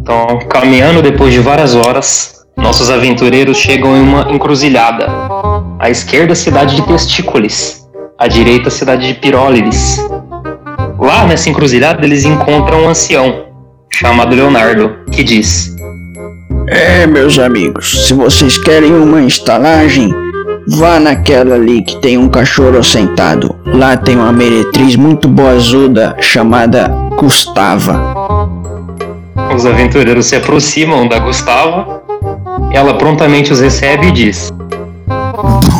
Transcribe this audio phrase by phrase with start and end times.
[0.00, 5.06] Então, caminhando depois de várias horas, nossos aventureiros chegam em uma encruzilhada.
[5.78, 7.88] À esquerda, a cidade de Testícolis.
[8.18, 9.98] À direita, a cidade de Pirólides.
[10.98, 13.46] Lá nessa encruzilhada, eles encontram um ancião,
[13.90, 15.74] chamado Leonardo, que diz:
[16.68, 20.12] É, meus amigos, se vocês querem uma estalagem,
[20.68, 23.54] vá naquela ali que tem um cachorro sentado.
[23.66, 26.88] Lá tem uma meretriz muito boazuda chamada
[27.18, 28.00] Gustava.
[29.54, 32.02] Os aventureiros se aproximam da Gustava.
[32.72, 34.50] Ela prontamente os recebe e diz: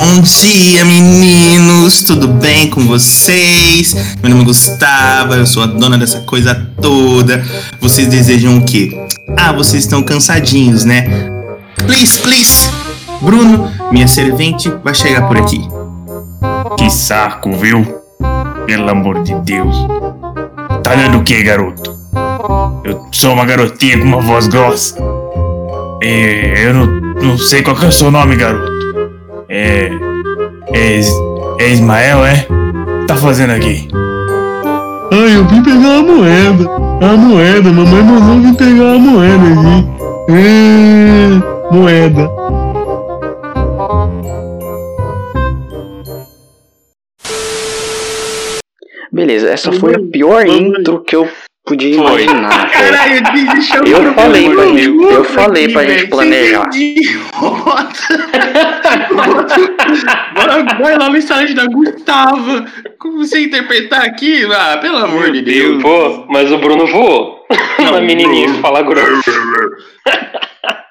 [0.02, 2.02] Bom dia, meninos!
[2.02, 3.94] Tudo bem com vocês?
[4.20, 7.42] Meu nome é Gustavo, eu sou a dona dessa coisa toda.
[7.80, 8.90] Vocês desejam o quê?
[9.36, 11.06] Ah, vocês estão cansadinhos, né?
[11.86, 12.81] Please, please!
[13.22, 15.68] Bruno, minha servente, vai chegar por aqui.
[16.76, 17.84] Que saco, viu?
[18.66, 19.76] Pelo amor de Deus.
[20.82, 21.94] Tá dando o que, garoto?
[22.84, 24.96] Eu sou uma garotinha com uma voz grossa.
[26.02, 26.86] E eu não,
[27.22, 28.72] não sei qual que é o seu nome, garoto.
[29.48, 29.88] É.
[30.72, 31.00] É,
[31.60, 32.46] é Ismael, é?
[33.06, 33.88] Tá fazendo aqui?
[35.12, 36.70] Ai, eu vim pegar a moeda.
[37.02, 39.88] A moeda, mamãe mandou vir pegar a moeda aqui.
[40.30, 42.30] É, moeda.
[49.22, 51.28] Beleza, essa foi a pior intro que eu
[51.64, 52.24] podia Foi.
[52.24, 52.68] imaginar.
[52.68, 52.72] velho.
[52.72, 56.68] Caralho, deixa Eu falei pra gente, eu falei pra gente planejar.
[60.34, 62.66] Bora, vai lá no estágio da Gustava.
[62.98, 64.44] Como você interpretar aqui?
[64.52, 65.80] Ah, pelo amor de Deus.
[65.80, 67.46] Pô, mas o Bruno voou
[67.78, 69.22] na menininha que fala grosso.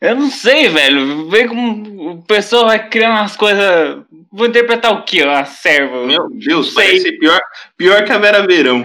[0.00, 1.28] Eu não sei, velho.
[1.28, 4.02] Vem como o pessoal vai criando umas coisas.
[4.32, 5.22] Vou interpretar o que?
[5.22, 6.06] Uma serva.
[6.06, 6.84] Meu Deus, Sei.
[6.84, 7.40] parece pior,
[7.76, 8.82] pior que a Vera Verão.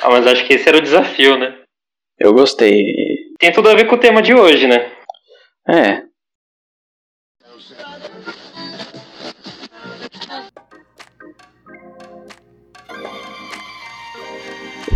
[0.00, 1.56] Ah, mas acho que esse era o desafio, né?
[2.18, 2.84] Eu gostei.
[3.38, 4.92] Tem tudo a ver com o tema de hoje, né?
[5.66, 6.02] É.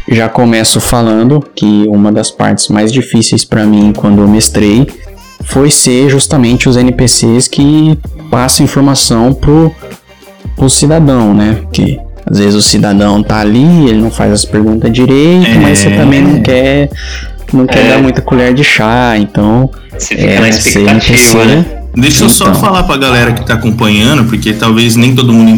[0.09, 4.87] Já começo falando que uma das partes mais difíceis pra mim quando eu mestrei
[5.47, 7.99] foi ser justamente os NPCs que
[8.31, 9.73] passam informação pro,
[10.57, 11.59] pro cidadão, né?
[11.73, 11.99] Que
[12.29, 15.97] às vezes o cidadão tá ali, ele não faz as perguntas direito, mas você É.
[15.97, 16.91] também não quer
[17.53, 17.89] não quer É.
[17.91, 21.65] dar muita colher de chá, então Você fica é, na ser expectativa, NPC, né?
[21.97, 22.61] Deixa eu só Então.
[22.61, 25.51] falar pra galera que tá acompanhando, porque talvez nem todo mundo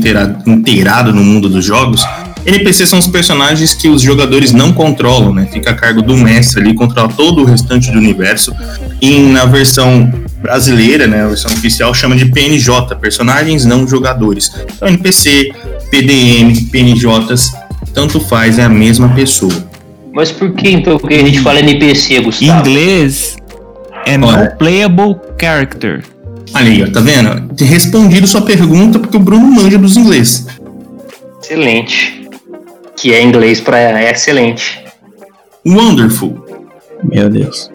[0.47, 2.04] inteirado no mundo dos jogos.
[2.48, 5.47] NPC são os personagens que os jogadores não controlam, né?
[5.53, 8.54] Fica a cargo do mestre ali, controla todo o restante do universo.
[9.00, 10.10] E na versão
[10.41, 14.50] brasileira, né, a versão oficial, chama de PNJ, personagens não jogadores.
[14.75, 15.50] Então, NPC,
[15.91, 17.53] PDM, PNJs,
[17.92, 19.53] tanto faz, é a mesma pessoa.
[20.12, 22.60] Mas por que então que a gente fala NPC, Em Gustavo?
[22.69, 23.36] inglês
[24.06, 24.44] é Olha.
[24.44, 26.03] no playable character.
[26.54, 27.54] Ali, ó, tá vendo?
[27.62, 30.47] Respondido sua pergunta porque o Bruno manja dos inglês.
[31.42, 32.17] Excelente.
[33.00, 34.81] Que é inglês pra é excelente.
[35.64, 36.44] Wonderful.
[37.04, 37.70] Meu Deus.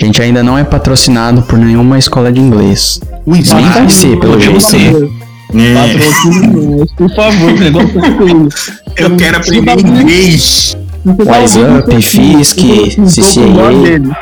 [0.00, 3.00] A gente ainda não é patrocinado por nenhuma escola de inglês.
[3.26, 5.12] Ui, Nem vai ser, pelo jeito.
[5.56, 8.48] É, Patrocínio nós, por favor, negócio feio.
[8.96, 10.76] eu quero aprender inglês.
[11.04, 12.02] Wise Up, aqui?
[12.02, 13.82] Fisk, Tô com dó CCA.
[13.82, 14.12] deles.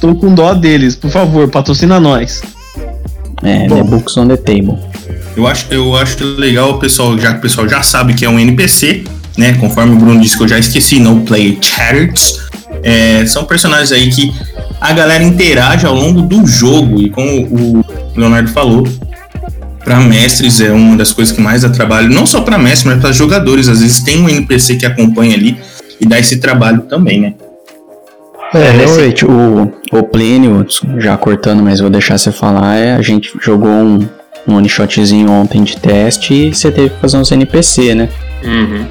[0.00, 2.42] Tô com dó deles, por favor, patrocina nós.
[3.42, 3.76] É, Bom.
[3.76, 4.78] The Books on the Table.
[5.36, 8.28] Eu acho, eu acho legal o pessoal, já que o pessoal já sabe que é
[8.28, 9.04] um NPC,
[9.36, 9.54] né?
[9.54, 12.38] Conforme o Bruno disse que eu já esqueci, no player characters.
[12.82, 14.32] É, são personagens aí que
[14.80, 17.00] a galera interage ao longo do jogo.
[17.02, 17.84] E como o
[18.16, 18.86] Leonardo falou,
[19.84, 23.00] para mestres é uma das coisas que mais dá trabalho, não só para mestres, mas
[23.00, 23.68] para jogadores.
[23.68, 25.56] Às vezes tem um NPC que acompanha ali
[26.00, 27.34] e dá esse trabalho também, né?
[28.52, 30.64] É, nesse- realmente, o, o Plínio,
[30.98, 34.08] já cortando, mas vou deixar você falar, é, a gente jogou um,
[34.46, 38.08] um one shotzinho ontem de teste e você teve que fazer uns NPC, né?
[38.42, 38.86] Uhum.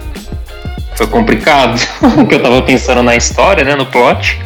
[0.95, 1.79] Foi complicado,
[2.15, 4.39] porque eu tava pensando na história, né, no plot.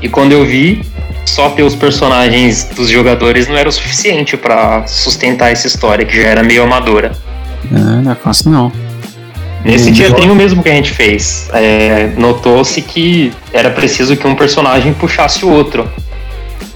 [0.00, 0.82] E quando eu vi,
[1.24, 6.16] só ter os personagens dos jogadores não era o suficiente pra sustentar essa história, que
[6.20, 7.12] já era meio amadora.
[7.70, 8.72] Não, não é fácil não.
[9.64, 14.34] Nesse Hum, teatrinho mesmo que a gente fez, é, notou-se que era preciso que um
[14.34, 15.88] personagem puxasse o outro.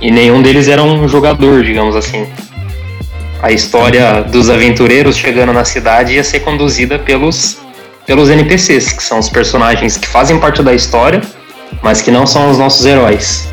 [0.01, 2.27] E nenhum deles era um jogador, digamos assim.
[3.43, 7.59] A história dos aventureiros chegando na cidade ia ser conduzida pelos,
[8.07, 11.21] pelos NPCs, que são os personagens que fazem parte da história,
[11.83, 13.49] mas que não são os nossos heróis.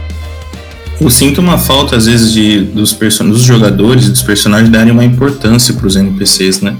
[1.01, 5.03] Eu sinto uma falta, às vezes, de, dos, person dos jogadores dos personagens darem uma
[5.03, 6.75] importância para os NPCs, né?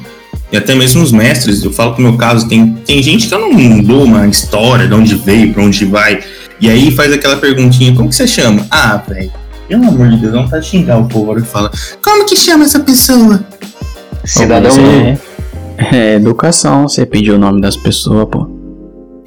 [0.53, 3.39] e até mesmo os mestres, eu falo pro meu caso, tem, tem gente que eu
[3.39, 6.23] não dou uma história de onde veio, pra onde vai,
[6.61, 8.63] e aí faz aquela perguntinha, como que você chama?
[8.69, 9.31] Ah, velho,
[9.67, 11.71] pelo amor de Deus, não tá xingar o povo que fala,
[12.03, 13.43] como que chama essa pessoa?
[14.25, 14.71] Cidadão.
[14.71, 15.17] Você-
[15.77, 18.47] É educação, você pediu o nome das pessoas, pô.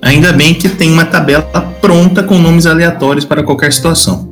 [0.00, 1.42] Ainda bem que tem uma tabela
[1.80, 4.28] pronta com nomes aleatórios para qualquer situação.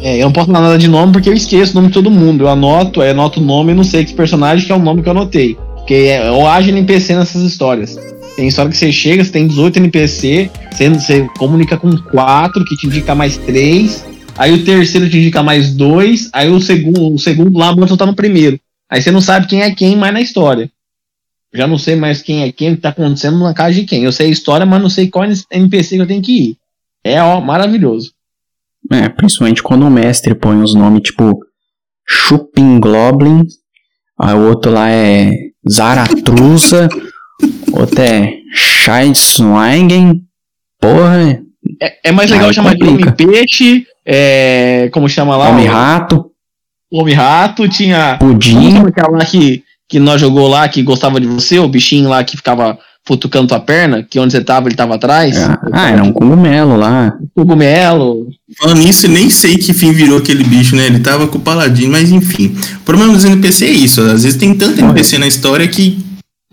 [0.00, 2.10] É, eu não posso dar nada de nome porque eu esqueço o nome de todo
[2.10, 2.44] mundo.
[2.44, 5.02] Eu anoto, aí anoto o nome e não sei que personagem que é o nome
[5.02, 5.56] que eu anotei.
[5.76, 7.98] Porque é, eu ajo NPC nessas histórias.
[8.36, 12.76] Tem história que você chega, você tem 18 NPC, você, você comunica com 4, que
[12.76, 14.04] te indica mais 3.
[14.38, 16.30] Aí o terceiro te indica mais 2.
[16.32, 18.60] Aí o segundo, o segundo lá mostra tá no primeiro.
[18.88, 20.70] Aí você não sabe quem é quem mais na história.
[21.54, 24.04] Já não sei mais quem é quem, o que tá acontecendo na casa de quem.
[24.04, 26.56] Eu sei a história, mas não sei qual NPC que eu tenho que ir.
[27.02, 28.12] É, ó, maravilhoso.
[28.92, 31.40] É, principalmente quando o mestre põe os nomes tipo
[32.06, 33.44] Chupin Goblin,
[34.20, 35.30] aí o outro lá é
[35.68, 36.88] Zaratruza,
[37.72, 40.22] outro é Scheidschweigen,
[40.80, 41.42] porra,
[41.82, 43.10] É, é mais legal Aí chamar de complica.
[43.10, 45.48] Homem-Peixe, é, como chama lá?
[45.48, 46.30] Homem-Rato,
[46.90, 48.16] O Homem-Rato, tinha.
[48.18, 52.22] Pudim, aquela lá que, que nós jogou lá, que gostava de você, o bichinho lá
[52.22, 55.36] que ficava futucando tua perna, que onde você tava, ele tava atrás.
[55.72, 58.28] ah, era um cogumelo lá, Cogumelo.
[58.58, 60.86] Falando nisso, nem sei que fim virou aquele bicho, né?
[60.86, 62.56] Ele tava com o Paladino, mas enfim.
[62.76, 64.00] O problema dos NPC é isso.
[64.00, 66.04] Às vezes tem tanto NPC na história que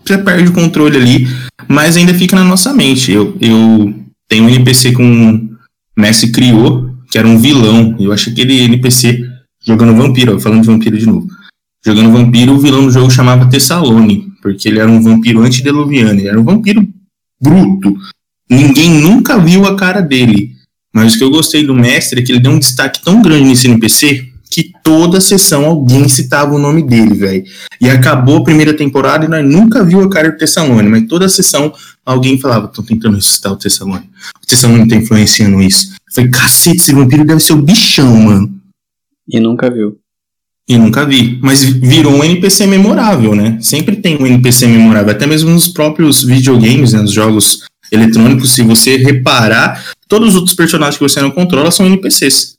[0.04, 1.28] você perde o controle ali,
[1.66, 3.10] mas ainda fica na nossa mente.
[3.10, 3.94] Eu, eu
[4.28, 5.48] tenho um NPC com um
[5.96, 7.94] Messi criou, que era um vilão.
[8.00, 9.24] Eu achei aquele NPC
[9.64, 11.28] jogando vampiro, ó, falando de vampiro de novo.
[11.86, 16.18] Jogando vampiro, o vilão do jogo chamava Tessalone, porque ele era um vampiro antediluviano.
[16.18, 16.84] Ele era um vampiro
[17.40, 17.96] bruto.
[18.50, 20.56] Ninguém nunca viu a cara dele.
[20.92, 23.44] Mas o que eu gostei do mestre é que ele deu um destaque tão grande
[23.44, 27.44] nesse NPC que toda sessão alguém citava o nome dele, velho.
[27.80, 31.28] E acabou a primeira temporada e nós nunca viu a cara do Tessalone, mas toda
[31.28, 31.72] sessão
[32.04, 34.10] alguém falava, tô tentando ressuscitar o Tessalone.
[34.42, 35.93] O Tessalone tá influenciando isso.
[36.14, 38.50] Falei, cacete, esse vampiro deve ser o bichão, mano.
[39.28, 39.98] e nunca viu.
[40.68, 41.38] E nunca vi.
[41.42, 43.58] Mas virou um NPC memorável, né?
[43.60, 45.10] Sempre tem um NPC memorável.
[45.12, 47.02] Até mesmo nos próprios videogames, né?
[47.02, 51.86] Nos jogos eletrônicos, se você reparar, todos os outros personagens que você não controla são
[51.86, 52.56] NPCs.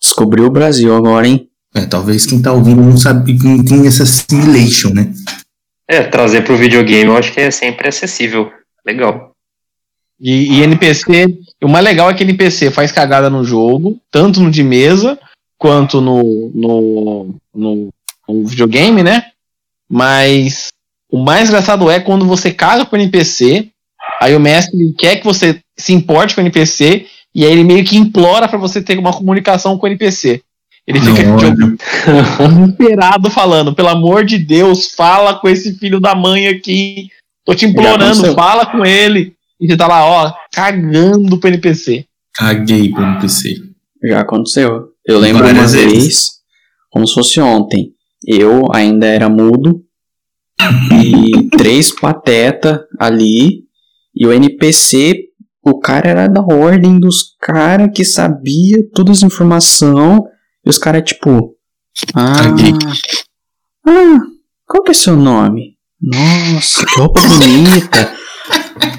[0.00, 1.48] Descobriu o Brasil agora, hein?
[1.74, 5.12] É, talvez quem tá ouvindo não sabe, não tem essa simulation, né?
[5.88, 8.52] É, trazer pro videogame eu acho que é sempre acessível.
[8.86, 9.32] Legal.
[10.20, 11.38] E, e NPC.
[11.64, 15.18] O mais legal é que NPC faz cagada no jogo, tanto no de mesa
[15.56, 17.88] quanto no, no, no,
[18.28, 19.24] no videogame, né?
[19.88, 20.68] Mas
[21.10, 23.70] o mais engraçado é quando você caga com o NPC,
[24.20, 27.82] aí o mestre quer que você se importe com o NPC, e aí ele meio
[27.82, 30.42] que implora pra você ter uma comunicação com o NPC.
[30.86, 31.22] Ele fica
[32.46, 37.08] desesperado falando, pelo amor de Deus, fala com esse filho da mãe aqui.
[37.42, 39.34] Tô te implorando, fala com ele.
[39.64, 42.04] E você tá lá, ó, cagando pro NPC.
[42.34, 43.54] Caguei pro NPC.
[44.04, 44.88] Já aconteceu.
[45.06, 46.30] Eu lembro uma Várias vez, vezes.
[46.90, 47.92] como se fosse ontem.
[48.26, 49.82] Eu ainda era mudo
[51.02, 53.64] e três pateta ali
[54.14, 55.14] e o NPC,
[55.64, 60.20] o cara era da ordem dos caras que sabia todas as informações
[60.64, 61.54] e os caras tipo,
[62.14, 62.72] ah, Caguei.
[63.86, 64.18] ah,
[64.66, 65.74] qual que é seu nome?
[66.00, 68.14] Nossa, que roupa bonita.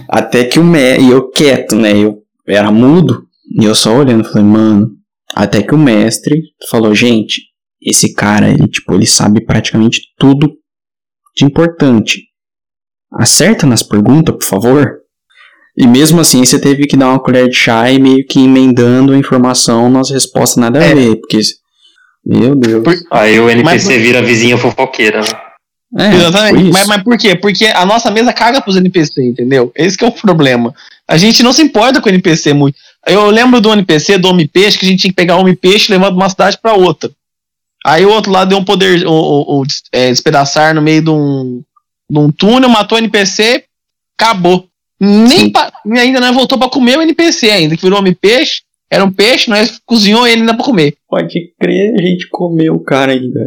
[0.09, 1.91] Até que o me e eu quieto, né?
[1.97, 3.25] Eu era mudo
[3.59, 4.89] e eu só olhando, falei, mano,
[5.33, 7.41] até que o mestre falou, gente,
[7.81, 10.51] esse cara, ele, tipo, ele sabe praticamente tudo
[11.35, 12.21] de importante.
[13.11, 14.97] Acerta nas perguntas, por favor.
[15.77, 19.11] E mesmo assim, você teve que dar uma colher de chá e meio que emendando
[19.13, 20.95] a informação nas respostas nada a É.
[20.95, 21.39] ver, porque...
[22.25, 22.83] Meu Deus.
[22.83, 25.27] Por- Aí o NPC Mas- vira a vizinha fofoqueira, né?
[25.97, 26.63] É, tipo Exatamente.
[26.63, 26.73] isso.
[26.73, 27.35] Mas, mas por quê?
[27.35, 29.71] Porque a nossa mesa caga pros NPC, entendeu?
[29.75, 30.73] Esse que é o problema.
[31.07, 32.77] A gente não se importa com o NPC muito.
[33.07, 35.95] Eu lembro do NPC, do Homem-Peixe, que a gente tinha que pegar o Homem-Peixe e
[35.95, 37.09] levar de uma cidade pra outra.
[37.85, 41.09] Aí o outro lado deu um poder, o, o, o é, despedaçar no meio de
[41.11, 41.61] um,
[42.09, 43.63] de um túnel, matou o NPC,
[44.17, 44.67] acabou.
[44.99, 45.51] Nem
[45.85, 49.49] e ainda não voltou pra comer o NPC ainda, que virou Homem-Peixe, era um peixe,
[49.49, 50.95] nós cozinhou ele ainda pra comer.
[51.07, 53.39] Pode crer, a gente comeu o cara ainda.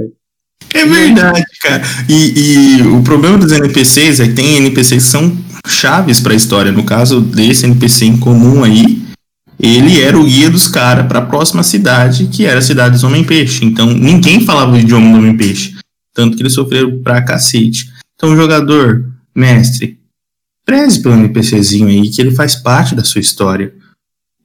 [0.74, 1.82] É verdade, cara.
[2.08, 5.36] E, e o problema dos NPCs é que tem NPCs que são
[5.66, 6.72] chaves pra história.
[6.72, 9.02] No caso desse NPC em comum aí,
[9.58, 13.64] ele era o guia dos caras pra próxima cidade, que era a cidade do Homem-Peixe.
[13.64, 15.74] Então ninguém falava o idioma do Homem-Peixe.
[16.14, 17.90] Tanto que eles sofreram pra cacete.
[18.14, 19.98] Então, jogador, mestre,
[20.66, 23.72] preze pelo NPCzinho aí, que ele faz parte da sua história.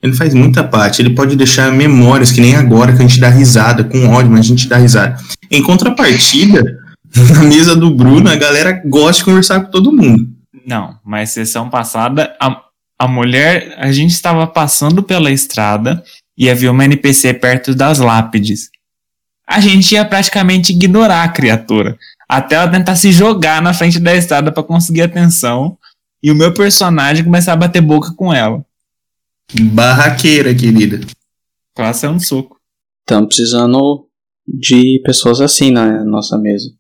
[0.04, 1.02] Ele faz muita parte.
[1.02, 4.42] Ele pode deixar memórias, que nem agora que a gente dá risada, com ódio, mas
[4.42, 5.18] a gente dá risada.
[5.50, 6.84] Em contrapartida,
[7.32, 10.28] Na mesa do Bruno, a galera gosta de conversar com todo mundo.
[10.66, 12.60] Não, mas sessão passada, a,
[12.98, 16.04] a mulher, a gente estava passando pela estrada
[16.38, 18.70] e havia uma NPC perto das lápides.
[19.48, 24.16] A gente ia praticamente ignorar a criatura, até ela tentar se jogar na frente da
[24.16, 25.78] estrada para conseguir atenção
[26.24, 28.66] e o meu personagem começar a bater boca com ela.
[29.62, 31.00] Barraqueira, querida.
[31.76, 32.60] Classe é um soco.
[33.02, 34.08] Estamos precisando
[34.48, 36.72] de pessoas assim na nossa mesa.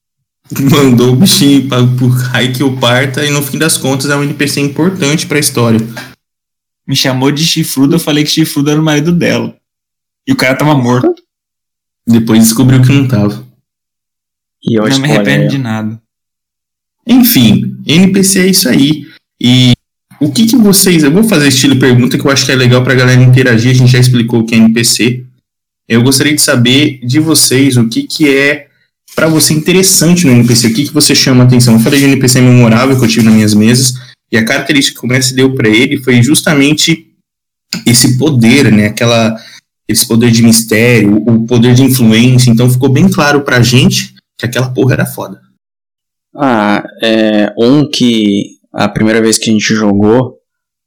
[0.71, 4.23] Mandou o bichinho pra, pro raio que parta e no fim das contas é um
[4.23, 5.79] NPC importante pra história.
[6.85, 9.55] Me chamou de chifrudo, eu falei que chifrudo era o marido dela.
[10.27, 11.13] E o cara tava morto.
[12.05, 13.45] Depois descobriu que não tava.
[14.61, 15.49] E eu não me arrependo ela.
[15.49, 16.01] de nada.
[17.07, 19.05] Enfim, NPC é isso aí.
[19.39, 19.73] E
[20.23, 21.03] o que que vocês.
[21.03, 23.71] Eu vou fazer estilo pergunta que eu acho que é legal pra galera interagir.
[23.71, 25.25] A gente já explicou o que é NPC.
[25.87, 28.67] Eu gostaria de saber de vocês o que que é
[29.15, 30.67] pra você interessante no NPC.
[30.67, 31.73] O que que você chama a atenção?
[31.73, 33.93] Eu falei de NPC memorável que eu tive nas minhas mesas.
[34.31, 37.07] E a característica que o Messi deu pra ele foi justamente
[37.85, 38.87] esse poder, né?
[38.87, 39.35] Aquela.
[39.85, 42.49] Esse poder de mistério, o poder de influência.
[42.49, 45.41] Então ficou bem claro pra gente que aquela porra era foda.
[46.33, 50.37] Ah, é um que a primeira vez que a gente jogou,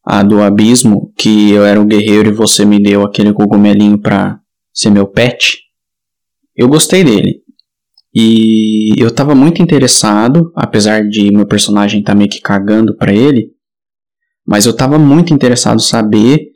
[0.04, 4.38] a do abismo, que eu era um guerreiro e você me deu aquele cogumelinho pra
[4.72, 5.58] ser meu pet,
[6.54, 7.42] eu gostei dele.
[8.14, 13.50] E eu tava muito interessado, apesar de meu personagem tá meio que cagando pra ele,
[14.46, 16.50] mas eu tava muito interessado em saber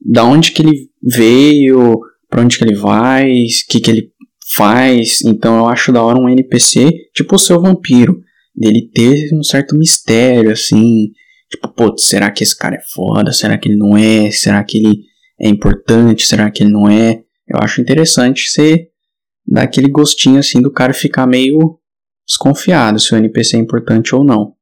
[0.00, 4.12] da onde que ele veio, pra onde que ele vai, o que que ele
[4.54, 5.22] faz.
[5.24, 8.22] Então eu acho da hora um NPC, tipo o seu vampiro,
[8.60, 11.10] dele ter um certo mistério, assim.
[11.50, 13.32] Tipo, putz, será que esse cara é foda?
[13.32, 14.30] Será que ele não é?
[14.30, 15.04] Será que ele
[15.40, 16.26] é importante?
[16.26, 17.22] Será que ele não é?
[17.48, 18.88] Eu acho interessante você
[19.46, 21.78] dar aquele gostinho assim do cara ficar meio
[22.26, 24.52] desconfiado se o NPC é importante ou não.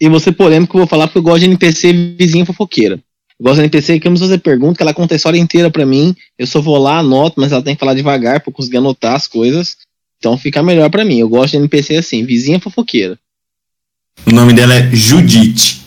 [0.00, 2.94] E ser polêmico, eu vou falar porque eu gosto de NPC vizinha fofoqueira.
[3.38, 5.70] Eu gosto de NPC que eu não fazer pergunta, que ela conta a história inteira
[5.70, 6.14] pra mim.
[6.36, 9.14] Eu só vou lá, anoto, mas ela tem que falar devagar pra eu conseguir anotar
[9.14, 9.76] as coisas.
[10.18, 11.18] Então fica melhor pra mim.
[11.18, 13.18] Eu gosto de NPC assim, vizinha fofoqueira.
[14.26, 15.82] O nome dela é Judite.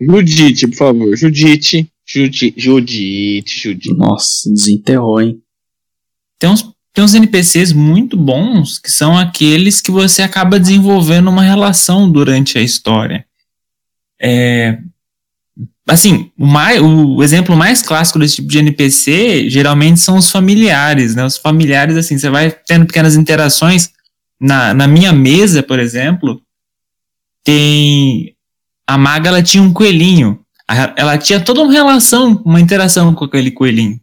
[0.00, 1.16] Judite, por favor.
[1.16, 1.88] Judite.
[2.04, 3.94] Judite, Judite, Judite.
[3.94, 5.40] Nossa, desenterrou, hein?
[6.38, 6.62] Tem uns,
[6.92, 12.58] tem uns NPCs muito bons que são aqueles que você acaba desenvolvendo uma relação durante
[12.58, 13.26] a história.
[14.20, 14.78] É,
[15.86, 21.14] assim, o, mais, o exemplo mais clássico desse tipo de NPC geralmente são os familiares,
[21.14, 21.24] né?
[21.24, 23.90] Os familiares, assim, você vai tendo pequenas interações.
[24.38, 26.42] Na, na minha mesa, por exemplo,
[27.44, 28.34] tem.
[28.86, 30.40] A maga ela tinha um coelhinho.
[30.96, 34.00] Ela tinha toda uma relação, uma interação com aquele coelhinho.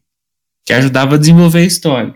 [0.65, 2.15] Que ajudava a desenvolver a história.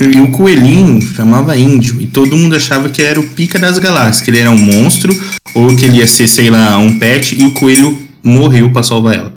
[0.00, 2.00] E o coelhinho chamava índio.
[2.00, 4.22] E todo mundo achava que era o pica das galáxias.
[4.22, 5.14] Que ele era um monstro.
[5.54, 7.38] Ou que ele ia ser, sei lá, um pet.
[7.38, 9.32] E o coelho morreu pra salvar ela.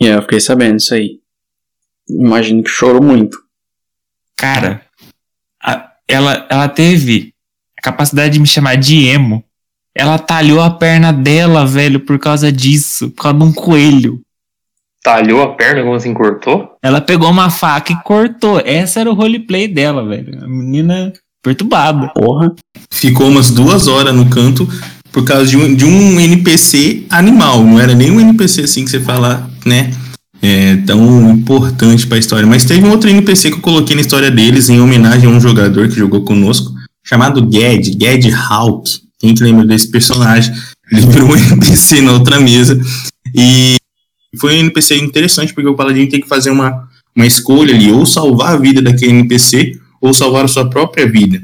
[0.00, 1.18] E é, eu fiquei sabendo isso aí.
[2.08, 3.36] Imagino que chorou muito.
[4.36, 4.82] Cara,
[5.62, 7.34] a- ela, ela teve
[7.78, 9.44] a capacidade de me chamar de emo.
[9.94, 14.20] Ela talhou a perna dela, velho, por causa disso, por causa de um coelho.
[15.02, 16.76] Talhou a perna, como assim, cortou?
[16.82, 18.60] Ela pegou uma faca e cortou.
[18.64, 20.44] Essa era o roleplay dela, velho.
[20.44, 22.08] A menina perturbada.
[22.14, 22.54] Porra.
[22.90, 24.68] Ficou umas duas horas no canto.
[25.12, 27.64] Por causa de um, de um NPC animal.
[27.64, 29.92] Não era nem um NPC assim que você fala, né?
[30.40, 32.46] É, tão importante pra história.
[32.46, 35.40] Mas teve um outro NPC que eu coloquei na história deles em homenagem a um
[35.40, 36.72] jogador que jogou conosco,
[37.04, 39.00] chamado Gad, Gad Hawk.
[39.18, 40.54] Quem que lembra desse personagem?
[40.92, 42.80] Ele virou um NPC na outra mesa.
[43.34, 43.76] E
[44.38, 46.86] foi um NPC interessante, porque o Paladino tem que fazer uma,
[47.16, 51.42] uma escolha ali, ou salvar a vida daquele NPC, ou salvar a sua própria vida.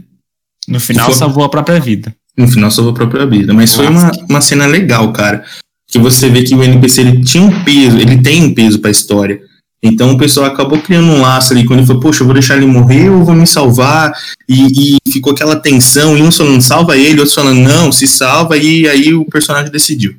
[0.68, 2.14] No final, Foi- salvou a própria vida.
[2.37, 3.53] No final salvou a própria vida.
[3.55, 5.45] Mas foi uma, uma cena legal, cara.
[5.87, 8.91] Que você vê que o NPC ele tinha um peso, ele tem um peso pra
[8.91, 9.41] história.
[9.83, 12.57] Então o pessoal acabou criando um laço ali, quando ele falou, poxa, eu vou deixar
[12.57, 14.14] ele morrer ou vou me salvar?
[14.49, 18.57] E, e ficou aquela tensão, e uns falando, salva ele, outros falando, não, se salva,
[18.57, 20.14] e aí o personagem decidiu.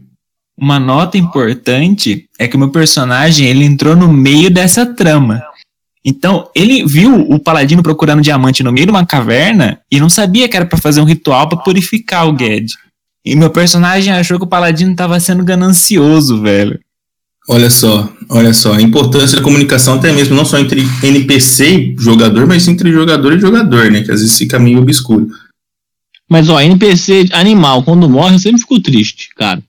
[0.55, 5.43] Uma nota importante é que o meu personagem ele entrou no meio dessa trama.
[6.07, 10.47] Então, ele viu o paladino procurando diamante no meio de uma caverna e não sabia
[10.47, 12.71] que era pra fazer um ritual pra purificar o Ged.
[13.25, 16.79] E meu personagem achou que o paladino tava sendo ganancioso, velho.
[17.47, 21.95] Olha só, olha só, a importância da comunicação até mesmo, não só entre NPC e
[21.97, 24.03] jogador, mas entre jogador e jogador, né?
[24.03, 25.27] Que às vezes fica meio obscuro.
[26.29, 29.61] Mas ó, NPC animal, quando morre, eu sempre fico triste, cara.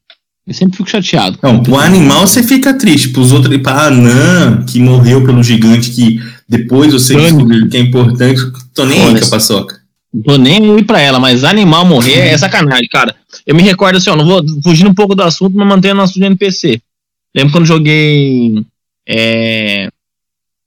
[0.46, 1.38] Eu sempre fico chateado.
[1.42, 6.20] Não, o animal você fica triste, pros outros, pra Anã, que morreu pelo gigante, que
[6.48, 8.40] depois você descobriu que é importante,
[8.72, 9.80] tô nem aí com a paçoca.
[10.14, 13.14] Não tô nem aí pra ela, mas animal morrer é sacanagem, cara.
[13.44, 16.04] Eu me recordo assim, ó, não vou fugindo um pouco do assunto, mas mantendo o
[16.04, 16.80] assunto de NPC.
[17.34, 18.64] Lembro quando joguei
[19.06, 19.90] é,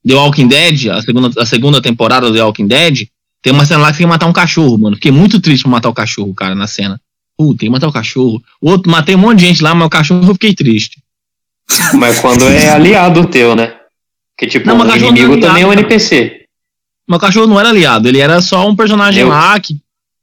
[0.06, 3.08] The Walking Dead, a segunda, a segunda temporada do The Walking Dead,
[3.42, 4.98] tem uma cena lá que tem que matar um cachorro, mano.
[4.98, 7.00] Fiquei muito triste por matar o cachorro, cara, na cena.
[7.40, 8.42] Uh, tem que matar o cachorro.
[8.62, 11.02] O outro, matei um monte de gente lá, mas o cachorro eu fiquei triste.
[11.94, 13.74] Mas quando é aliado teu, né?
[14.38, 15.82] Que tipo, Não, o é inimigo também é um aliado, cara.
[15.82, 16.42] NPC.
[17.08, 19.78] Mas o cachorro não era aliado, ele era só um personagem Eu- lá que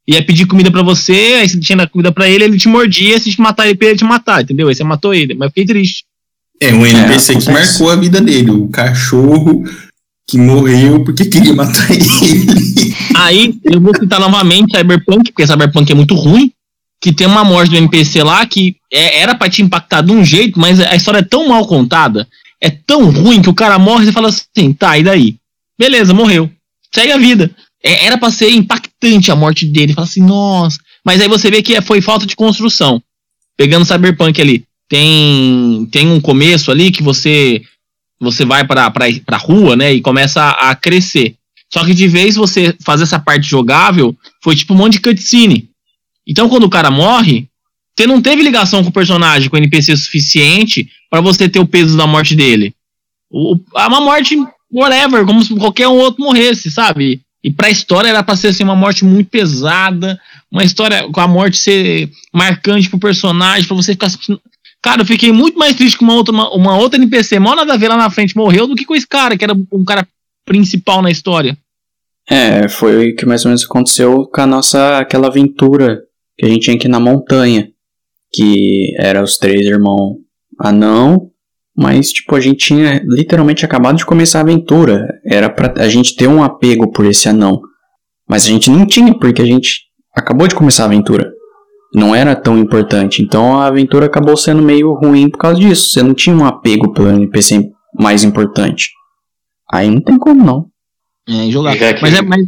[0.07, 3.31] ia pedir comida pra você, aí você tinha comida pra ele, ele te mordia, se
[3.31, 4.67] te matar ele, ele ia te matar, entendeu?
[4.67, 6.03] Aí você matou ele, mas eu fiquei triste.
[6.61, 7.51] É um NPC que acontece.
[7.51, 8.51] marcou a vida dele.
[8.51, 9.63] O cachorro
[10.27, 12.05] que morreu porque queria matar ele.
[13.15, 16.51] Aí eu vou citar novamente Cyberpunk, porque Cyberpunk é muito ruim,
[17.01, 20.23] que tem uma morte do NPC lá que é- era pra te impactar de um
[20.25, 22.27] jeito, mas a história é tão mal contada,
[22.59, 25.35] é tão ruim que o cara morre e fala assim, tá, e daí?
[25.77, 26.49] Beleza, morreu.
[26.93, 27.51] Segue a vida.
[27.83, 29.93] É- era pra ser impactante a morte dele.
[29.93, 30.79] Fala assim, nossa.
[31.05, 33.01] Mas aí você vê que é- foi falta de construção.
[33.55, 37.61] Pegando Cyberpunk ali, tem, tem um começo ali que você
[38.19, 41.35] você vai pra, pra, pra rua, né, e começa a, a crescer.
[41.71, 45.69] Só que de vez você fazer essa parte jogável, foi tipo um monte de cutscene.
[46.27, 47.47] Então quando o cara morre,
[47.97, 51.67] você não teve ligação com o personagem, com o NPC suficiente pra você ter o
[51.67, 52.75] peso da morte dele.
[53.29, 54.35] O, é uma morte
[54.71, 57.21] whatever, como se qualquer outro morresse, sabe?
[57.43, 60.19] E pra história era pra ser assim, uma morte muito pesada,
[60.51, 64.11] uma história com a morte ser marcante pro personagem, pra você ficar.
[64.81, 67.73] Cara, eu fiquei muito mais triste com uma outra, uma, uma outra NPC, mal nada
[67.73, 70.07] a ver lá na frente, morreu, do que com esse cara, que era um cara
[70.45, 71.57] principal na história.
[72.29, 76.01] É, foi o que mais ou menos aconteceu com a nossa aquela aventura
[76.37, 77.69] que a gente tinha aqui na montanha,
[78.33, 80.17] que era os três irmãos
[80.59, 81.29] anão,
[81.75, 86.15] mas tipo a gente tinha literalmente acabado de começar a aventura, era pra a gente
[86.15, 87.61] ter um apego por esse anão,
[88.27, 89.81] mas a gente não tinha porque a gente
[90.15, 91.31] acabou de começar a aventura.
[91.95, 95.89] Não era tão importante, então a aventura acabou sendo meio ruim por causa disso.
[95.89, 98.89] Você não tinha um apego pelo NPC mais importante.
[99.71, 100.65] Aí não tem como não.
[101.27, 101.77] É, jogar.
[101.77, 102.45] Que- Mas, é, mas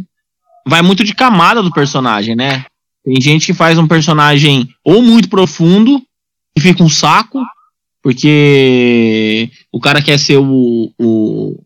[0.68, 2.64] vai muito de camada do personagem, né?
[3.04, 6.02] Tem gente que faz um personagem ou muito profundo
[6.56, 7.42] e fica um saco,
[8.02, 11.62] porque o cara quer ser o, o,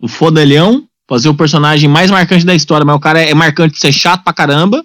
[0.00, 3.80] o fodelhão, fazer o personagem mais marcante da história, mas o cara é marcante de
[3.80, 4.84] ser chato pra caramba.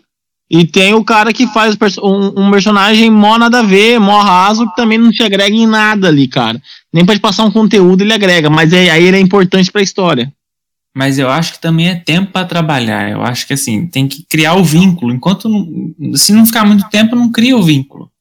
[0.50, 4.68] E tem o cara que faz um, um personagem mó nada a ver, mó raso,
[4.68, 6.62] que também não te agrega em nada ali, cara.
[6.92, 9.82] Nem pra te passar um conteúdo ele agrega, mas é- aí ele é importante pra
[9.82, 10.32] história.
[10.96, 13.10] Mas eu acho que também é tempo para trabalhar.
[13.10, 15.12] Eu acho que assim, tem que criar o vínculo.
[15.12, 18.12] Enquanto não, se não ficar muito tempo, não cria o vínculo.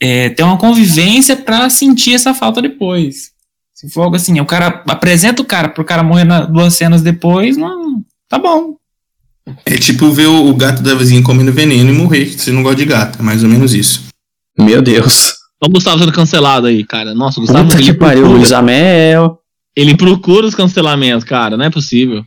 [0.00, 3.32] É, ter uma convivência para sentir essa falta depois.
[3.74, 7.02] Se for algo assim, o cara apresenta o cara pro cara morrer na, duas cenas
[7.02, 8.76] depois, não, tá bom.
[9.66, 12.62] É tipo ver o, o gato da vizinha comendo veneno e morrer, que você não
[12.62, 13.18] gosta de gato.
[13.18, 14.04] É mais ou menos isso.
[14.58, 15.34] Meu Deus.
[15.60, 17.14] Olha o Gustavo sendo cancelado aí, cara.
[17.14, 19.38] Nossa, o Gustavo Puta que pariu, procura, Luiz Amel.
[19.76, 21.56] Ele procura os cancelamentos, cara.
[21.56, 22.24] Não é possível.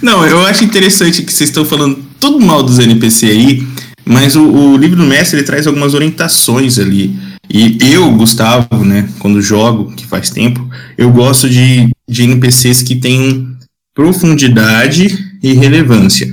[0.00, 3.66] Não, eu acho interessante que vocês estão falando tudo mal dos NPC aí,
[4.04, 7.18] mas o, o livro do mestre ele traz algumas orientações ali.
[7.50, 12.96] E eu, Gustavo, né, quando jogo, que faz tempo, eu gosto de, de NPCs que
[12.96, 13.56] tenham
[13.94, 15.08] profundidade
[15.42, 16.32] e relevância.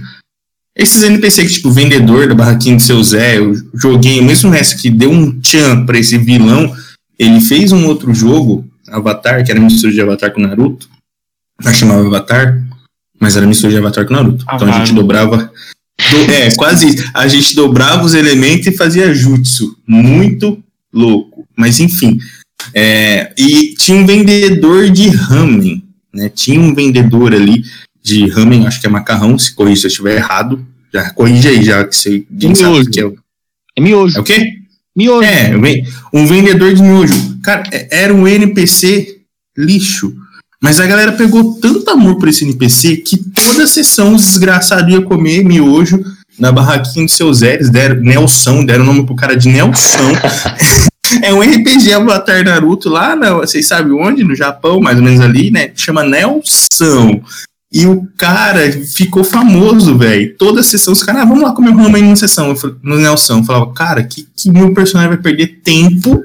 [0.78, 4.82] Esses NPC que, tipo, vendedor da barraquinha do seu Zé, eu joguei, o mesmo mestre
[4.82, 6.76] que deu um tchan pra esse vilão,
[7.18, 10.88] ele fez um outro jogo, Avatar, que era mistura de Avatar com Naruto,
[11.64, 12.64] mas chamava Avatar,
[13.20, 14.46] mas era mistura de Avatar com Naruto.
[14.54, 15.52] Então a gente dobrava.
[16.12, 17.10] do- é, quase isso.
[17.14, 19.78] A gente dobrava os elementos e fazia jutsu.
[19.88, 20.62] Muito
[20.94, 21.48] louco.
[21.58, 22.20] Mas enfim.
[22.74, 25.84] É, e tinha um vendedor de ramen.
[26.14, 26.30] Né?
[26.30, 27.64] Tinha um vendedor ali
[28.04, 30.66] de ramen, acho que é macarrão, se corrija se eu estiver errado.
[30.94, 32.90] Já corrige aí, já que você o Miojo.
[32.92, 33.06] que é.
[33.06, 33.16] o-
[33.78, 34.18] É miojo.
[34.18, 34.54] É o quê?
[34.96, 35.24] Miojo.
[35.28, 35.52] É,
[36.14, 37.35] um vendedor de miojo.
[37.46, 39.20] Cara, é- era um NPC
[39.56, 40.14] lixo.
[40.62, 45.04] Mas a galera pegou tanto amor por esse NPC que toda sessão os desgraçados iam
[45.04, 46.04] comer miojo
[46.40, 47.54] na barraquinha do seu Zé.
[47.54, 50.14] Eles deram Nelson, deram o nome pro cara de Nelson.
[51.22, 54.24] é um RPG Avatar Naruto lá, na, vocês sabem onde?
[54.24, 55.70] No Japão, mais ou menos ali, né?
[55.76, 57.22] Chama Nelson.
[57.72, 60.36] E o cara ficou famoso, velho.
[60.38, 62.50] Toda sessão, os caras, ah, vamos lá comer um ramen numa sessão.
[62.50, 63.40] Eu no Nelson.
[63.40, 66.24] Eu falava, cara, que, que meu personagem vai perder tempo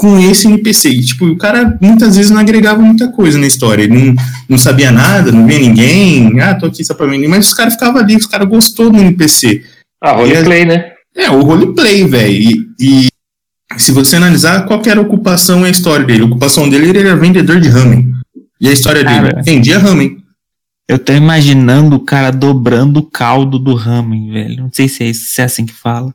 [0.00, 0.88] com esse NPC?
[0.88, 3.82] E, tipo, o cara muitas vezes não agregava muita coisa na história.
[3.82, 4.14] Ele não,
[4.48, 6.40] não sabia nada, não via ninguém.
[6.40, 7.28] Ah, tô aqui só pra vender.
[7.28, 9.62] Mas os caras ficavam ali, os caras gostou do NPC.
[10.02, 10.92] Ah, roleplay, né?
[11.14, 12.32] É, o roleplay, velho.
[12.32, 13.08] E, e
[13.76, 16.88] se você analisar qual que era a ocupação e a história dele, a ocupação dele
[16.88, 18.10] ele era vendedor de ramen.
[18.58, 19.42] E a história dele, Cara.
[19.42, 20.16] vendia ramen.
[20.88, 24.62] Eu tô imaginando o cara dobrando o caldo do ramen, velho.
[24.62, 26.10] Não sei se é, isso, se é assim que fala.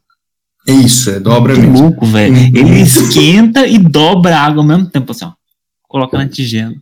[0.67, 1.79] É isso, é dobra Que mesmo.
[1.81, 2.35] louco, velho.
[2.35, 5.31] Ele esquenta e dobra a água ao mesmo tempo, assim, ó.
[5.87, 6.73] Coloca na tigela.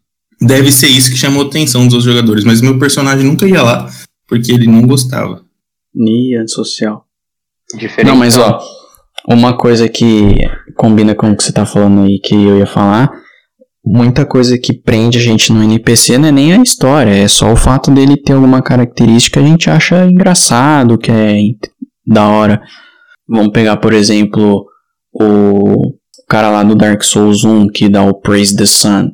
[0.41, 3.89] Deve ser isso que chamou a atenção dos jogadores, mas meu personagem nunca ia lá,
[4.28, 5.43] porque ele não gostava.
[5.96, 7.06] Ih, antissocial.
[7.78, 8.08] Diferente.
[8.10, 8.60] Não, mas ó,
[9.28, 10.36] uma coisa que
[10.76, 13.10] combina com o que você tá falando aí que eu ia falar,
[13.86, 17.52] muita coisa que prende a gente no NPC não é nem a história, é só
[17.52, 21.36] o fato dele ter alguma característica que a gente acha engraçado, que é
[22.06, 22.62] da hora.
[23.28, 24.66] Vamos pegar, por exemplo,
[25.14, 25.94] o
[26.28, 29.12] cara lá do Dark Souls 1 que dá o Praise the Sun.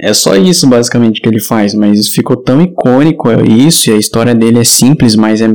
[0.00, 3.96] É só isso basicamente que ele faz, mas ficou tão icônico é isso, e a
[3.96, 5.48] história dele é simples, mas é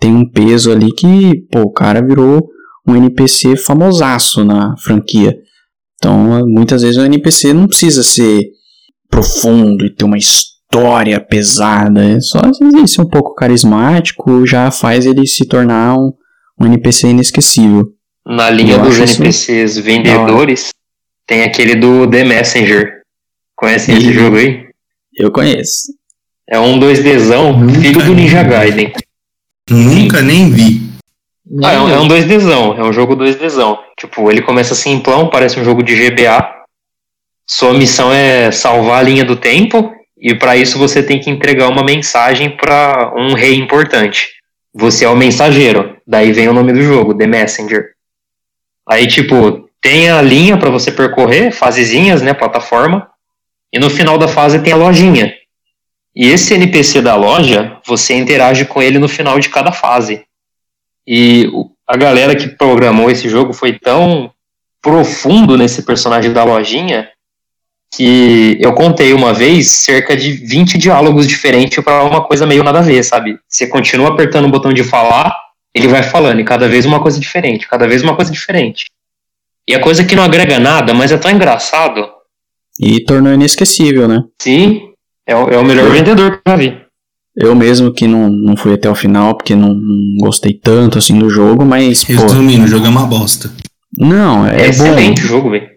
[0.00, 2.46] tem um peso ali que, pô, o cara virou
[2.86, 5.34] um NPC famosaço na franquia.
[5.96, 8.42] Então, muitas vezes o NPC não precisa ser
[9.08, 12.04] profundo e ter uma história pesada.
[12.04, 16.12] É só ele ser um pouco carismático já faz ele se tornar um,
[16.58, 17.92] um NPC inesquecível.
[18.26, 20.70] Na linha dos NPCs vendedores,
[21.26, 23.02] tem aquele do The Messenger.
[23.54, 24.12] Conhecem esse Ih.
[24.12, 24.66] jogo aí?
[25.16, 25.92] Eu conheço.
[26.48, 28.92] É um 2Dzão, filho do Ninja Gaiden.
[29.70, 30.82] Nunca nem vi.
[31.62, 33.78] Ah, é um, é um 2Dzão, é um jogo 2Dzão.
[33.98, 36.64] Tipo, ele começa simplão, parece um jogo de GBA.
[37.46, 41.68] Sua missão é salvar a linha do tempo, e para isso você tem que entregar
[41.68, 44.28] uma mensagem para um rei importante.
[44.74, 47.92] Você é o mensageiro, daí vem o nome do jogo, The Messenger.
[48.88, 53.08] Aí, tipo, tem a linha para você percorrer, fasezinhas, né, plataforma,
[53.72, 55.32] e no final da fase tem a lojinha.
[56.14, 60.24] E esse NPC da loja, você interage com ele no final de cada fase.
[61.06, 61.50] E
[61.86, 64.32] a galera que programou esse jogo foi tão
[64.80, 67.08] profundo nesse personagem da lojinha
[67.96, 72.80] que eu contei uma vez cerca de 20 diálogos diferentes para uma coisa meio nada
[72.80, 73.38] a ver, sabe?
[73.48, 75.34] Você continua apertando o botão de falar,
[75.74, 78.86] ele vai falando, e cada vez uma coisa diferente, cada vez uma coisa diferente.
[79.68, 82.06] E a coisa que não agrega nada, mas é tão engraçado.
[82.78, 84.22] E tornou inesquecível, né?
[84.40, 84.88] Sim,
[85.26, 86.84] é o, é o melhor vendedor que eu já vi.
[87.36, 91.18] Eu mesmo que não, não fui até o final, porque não, não gostei tanto assim
[91.18, 93.50] do jogo, mas, pô, Resumindo, o jogo é uma bosta.
[93.98, 94.64] não, É, é, bom.
[94.64, 95.73] excelente o jogo, velho.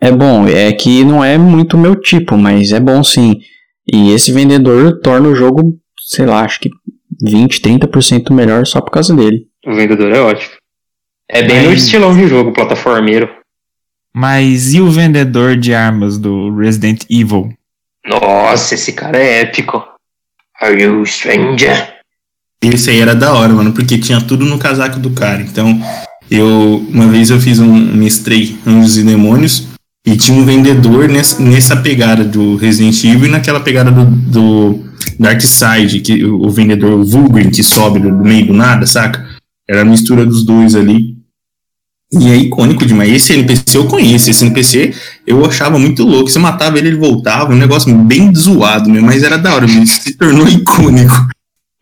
[0.00, 3.40] É bom, é que não é muito meu tipo, mas é bom sim.
[3.90, 6.68] E esse vendedor torna o jogo, sei lá, acho que
[7.22, 9.46] 20, 30% melhor só por causa dele.
[9.66, 10.52] O vendedor é ótimo.
[11.28, 13.28] É bem no Mas- estilão de jogo, plataformeiro.
[14.14, 17.50] Mas e o vendedor de armas do Resident Evil?
[18.06, 19.82] Nossa, esse cara é épico.
[20.60, 21.94] Are you stranger?
[22.62, 25.42] Esse aí era da hora, mano, porque tinha tudo no casaco do cara.
[25.42, 25.78] Então,
[26.30, 29.68] eu uma vez eu fiz um mestrei Anjos e Demônios
[30.06, 34.86] e tinha um vendedor nessa, nessa pegada do Resident Evil e naquela pegada do, do
[35.18, 39.26] Dark Side, que o, o vendedor Vulgrim que sobe do, meio do nada, saca?
[39.68, 41.16] Era a mistura dos dois ali.
[42.12, 43.12] E é icônico demais.
[43.12, 44.30] Esse NPC eu conheço.
[44.30, 44.94] Esse NPC
[45.26, 46.30] eu achava muito louco.
[46.30, 47.52] Você matava ele, ele voltava.
[47.52, 49.66] Um negócio bem zoado mesmo, mas era da hora.
[49.66, 51.26] Se tornou icônico.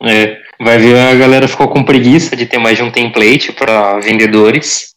[0.03, 4.01] É, vai ver a galera ficou com preguiça de ter mais de um template para
[4.01, 4.94] vendedores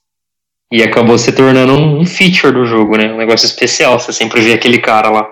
[0.71, 3.11] e acabou se tornando um feature do jogo, né?
[3.11, 3.99] Um negócio especial.
[3.99, 5.25] Você sempre vê aquele cara lá.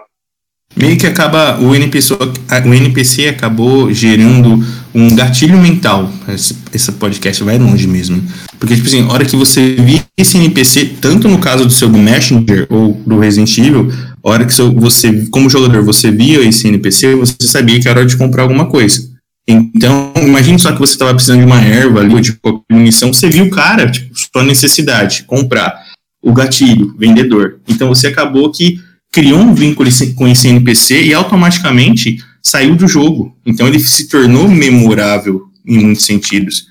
[0.75, 4.61] Meio que acaba, o NPC, o NPC acabou gerando
[4.93, 6.11] um gatilho mental.
[6.27, 8.21] Esse, esse podcast vai longe mesmo.
[8.59, 11.87] Porque, tipo assim, a hora que você via esse NPC, tanto no caso do seu
[11.87, 13.89] do Messenger ou do Resident Evil,
[14.23, 18.07] a hora que você, como jogador, você via esse NPC, você sabia que era hora
[18.07, 19.14] de comprar alguma coisa.
[19.47, 23.13] Então, imagine só que você estava precisando de uma erva ali, ou de qualquer munição,
[23.13, 25.85] você viu o cara, tipo, sua necessidade, comprar.
[26.21, 27.59] O gatilho, vendedor.
[27.67, 28.79] Então você acabou que
[29.11, 33.37] criou um vínculo com esse NPC e automaticamente saiu do jogo.
[33.45, 36.65] Então ele se tornou memorável em muitos sentidos.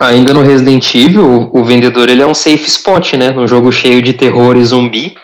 [0.00, 3.32] Ainda no Resident Evil, o vendedor ele é um safe spot, né?
[3.32, 5.14] Num jogo cheio de terror e zumbi.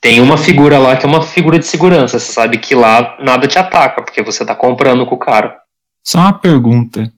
[0.00, 2.18] Tem uma figura lá que é uma figura de segurança.
[2.18, 5.58] Você sabe que lá nada te ataca, porque você tá comprando com o cara.
[6.08, 7.12] Só uma pergunta.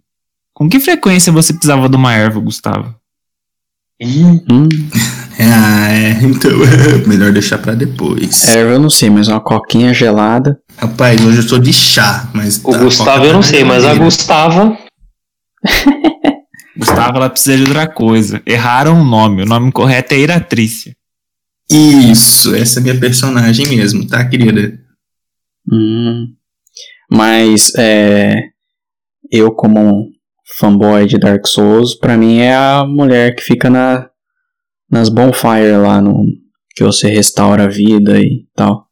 [0.52, 2.92] Com que frequência você precisava de uma erva, Gustavo?
[4.02, 4.40] Hum,
[5.42, 6.50] Ah, é, então
[7.06, 8.44] melhor deixar pra depois.
[8.48, 10.60] erva eu não sei, mas uma coquinha gelada.
[10.76, 12.60] Rapaz, hoje eu sou de chá, mas.
[12.64, 13.94] O Gustavo eu não tá sei, mas a.
[13.94, 14.76] Gustava.
[16.76, 18.42] Gustavo, ela precisa de outra coisa.
[18.44, 19.44] Erraram o nome.
[19.44, 20.96] O nome correto é Iratrícia.
[21.70, 24.78] Isso, essa é minha personagem mesmo, tá, querida?
[25.72, 26.34] Hum,
[27.10, 28.49] mas é,
[29.30, 30.10] eu como um
[30.58, 34.08] fanboy de Dark Souls, pra mim é a mulher que fica na,
[34.90, 36.24] nas bonfire lá no
[36.74, 38.86] que você restaura a vida e tal.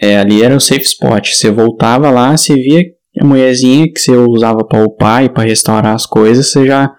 [0.00, 1.30] É, ali era o safe spot.
[1.32, 2.82] Você voltava lá, você via
[3.20, 6.90] a mulherzinha que você usava pra upar e pra restaurar as coisas, você já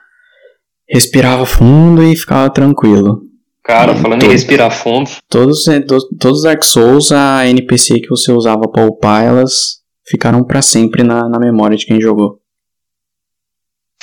[0.89, 3.21] respirava fundo e ficava tranquilo.
[3.63, 8.32] Cara, falando em respirar fundo, Todos, to- todos os Dark Souls, a NPC que você
[8.32, 12.39] usava pra upar, elas ficaram pra sempre na, na memória de quem jogou.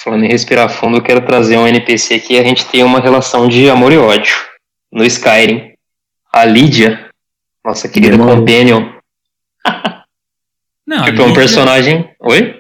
[0.01, 3.49] falando em respirar fundo, eu quero trazer um NPC que a gente tem uma relação
[3.49, 4.35] de amor e ódio.
[4.93, 5.73] No Skyrim.
[6.33, 7.11] A Lídia,
[7.65, 8.37] nossa querida Demorou.
[8.39, 8.93] companion,
[10.87, 12.09] Não, tipo, é um personagem.
[12.21, 12.57] Oi?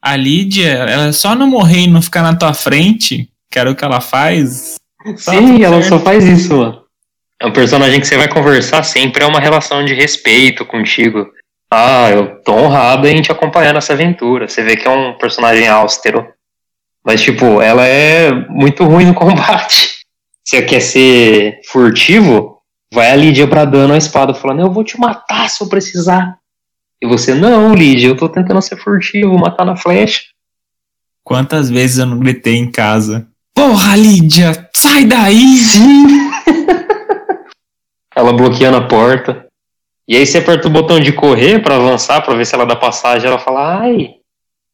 [0.00, 3.74] A Lídia, ela só não morrer e não ficar na tua frente, que era o
[3.74, 4.76] que ela faz.
[5.16, 5.88] Sim, ela certo.
[5.88, 6.82] só faz isso, mano.
[7.40, 11.26] É um personagem que você vai conversar sempre, é uma relação de respeito contigo.
[11.70, 14.48] Ah, eu tô honrado em te acompanhar nessa aventura.
[14.48, 16.26] Você vê que é um personagem austero.
[17.04, 19.96] Mas, tipo, ela é muito ruim no combate.
[20.44, 22.56] Você quer ser furtivo?
[22.92, 26.38] Vai a Lídia bradando a espada, falando, eu vou te matar se eu precisar.
[27.02, 30.22] E você, não, Lídia, eu tô tentando ser furtivo, matar na flecha.
[31.24, 33.26] Quantas vezes eu não gritei em casa?
[33.52, 35.58] Porra, Lídia, sai daí!
[38.14, 39.45] Ela bloqueando a porta.
[40.08, 42.76] E aí você aperta o botão de correr pra avançar, pra ver se ela dá
[42.76, 43.28] passagem.
[43.28, 44.10] Ela fala, ai,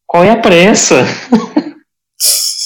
[0.06, 1.06] qual é a pressa?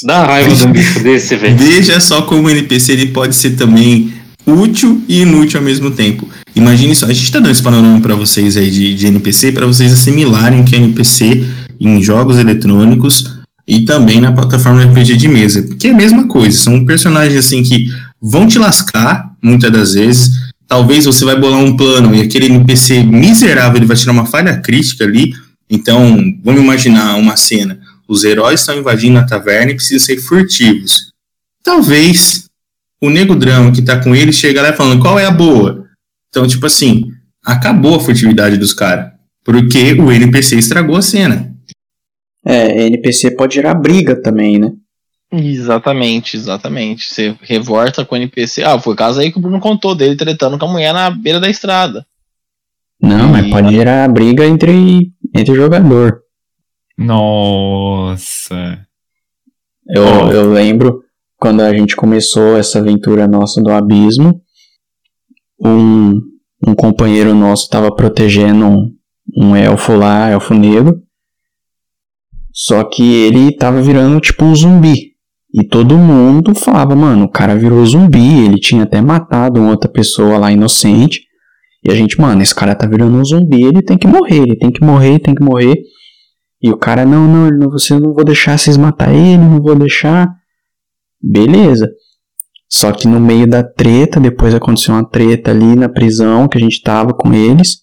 [0.02, 1.57] Dá raiva de um bicho desse, velho.
[1.57, 4.12] Veja só como o NPC ele pode ser também
[4.46, 6.29] útil e inútil ao mesmo tempo.
[6.55, 9.66] Imagine só, a gente tá dando esse panorama pra vocês aí de, de NPC, pra
[9.66, 11.46] vocês assimilarem que é NPC
[11.81, 15.62] em jogos eletrônicos e também na plataforma RPG de mesa.
[15.62, 17.88] Porque é a mesma coisa, são personagens assim que
[18.20, 20.31] vão te lascar, muitas das vezes.
[20.68, 24.61] Talvez você vai bolar um plano e aquele NPC miserável ele vai tirar uma falha
[24.61, 25.33] crítica ali.
[25.70, 27.79] Então, vamos imaginar uma cena.
[28.09, 31.12] Os heróis estão invadindo a taverna e precisam ser furtivos.
[31.62, 32.46] Talvez
[33.00, 35.87] o Nego Drama que tá com ele chega lá falando qual é a boa.
[36.29, 37.12] Então, tipo assim,
[37.44, 39.12] acabou a furtividade dos caras.
[39.44, 41.55] Porque o NPC estragou a cena.
[42.44, 44.72] É, NPC pode gerar briga também, né?
[45.33, 47.05] Exatamente, exatamente.
[47.12, 48.62] Você revolta com o NPC.
[48.62, 51.11] Ah, foi o caso aí que o Bruno contou dele tretando com a mulher na
[51.11, 52.07] beira da estrada.
[53.01, 56.21] Não, mas E- pode gerar briga entre, entre jogador.
[56.97, 58.87] Nossa.
[59.89, 60.31] Eu, Oh.
[60.33, 61.03] eu lembro
[61.37, 64.41] quando a gente começou essa aventura nossa do abismo,
[65.61, 66.21] um,
[66.67, 68.97] um companheiro nosso estava protegendo um,
[69.37, 71.03] um elfo lá, elfo negro.
[72.53, 75.06] Só que ele tava virando tipo um zumbi.
[75.59, 80.37] E todo mundo falava, mano, o cara virou zumbi, ele tinha até matado outra pessoa
[80.37, 81.23] lá inocente.
[81.83, 84.57] E a gente, mano, esse cara tá virando um zumbi, ele tem que morrer, ele
[84.57, 85.75] tem que morrer, tem que morrer.
[86.61, 89.75] E o cara, não, não, não, você não vou deixar vocês matar ele, não vou
[89.75, 90.29] deixar.
[91.23, 91.88] Beleza.
[92.69, 96.61] Só que no meio da treta, depois aconteceu uma treta ali na prisão que a
[96.61, 97.79] gente tava com eles.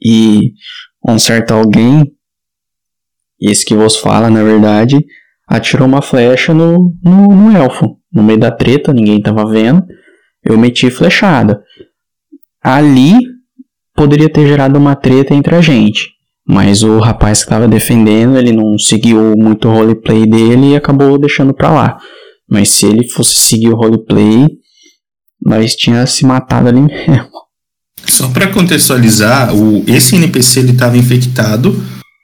[0.00, 0.52] E
[1.04, 2.12] um certo alguém,
[3.40, 5.04] esse que vos fala, na verdade,
[5.46, 7.96] atirou uma flecha no, no, no elfo.
[8.12, 9.82] No meio da treta, ninguém tava vendo.
[10.44, 11.62] Eu meti flechada.
[12.62, 13.18] Ali
[13.94, 16.10] poderia ter gerado uma treta entre a gente.
[16.46, 21.18] Mas o rapaz que estava defendendo, ele não seguiu muito o roleplay dele e acabou
[21.18, 21.98] deixando pra lá.
[22.50, 24.48] Mas se ele fosse seguir o roleplay,
[25.40, 27.30] nós tinha se matado ali mesmo.
[28.04, 31.80] Só pra contextualizar, o, esse NPC ele tava infectado.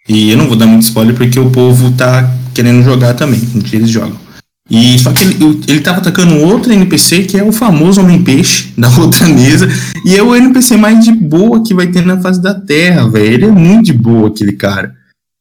[0.08, 3.40] E eu não vou dar muito spoiler porque o povo tá querendo jogar também,
[3.72, 4.18] eles jogam.
[4.68, 8.88] E só que ele, ele tava atacando outro NPC que é o famoso Homem-Peixe da
[8.98, 9.68] outra mesa.
[10.04, 13.32] E é o NPC mais de boa que vai ter na face da Terra, velho.
[13.32, 14.92] Ele é muito de boa, aquele cara.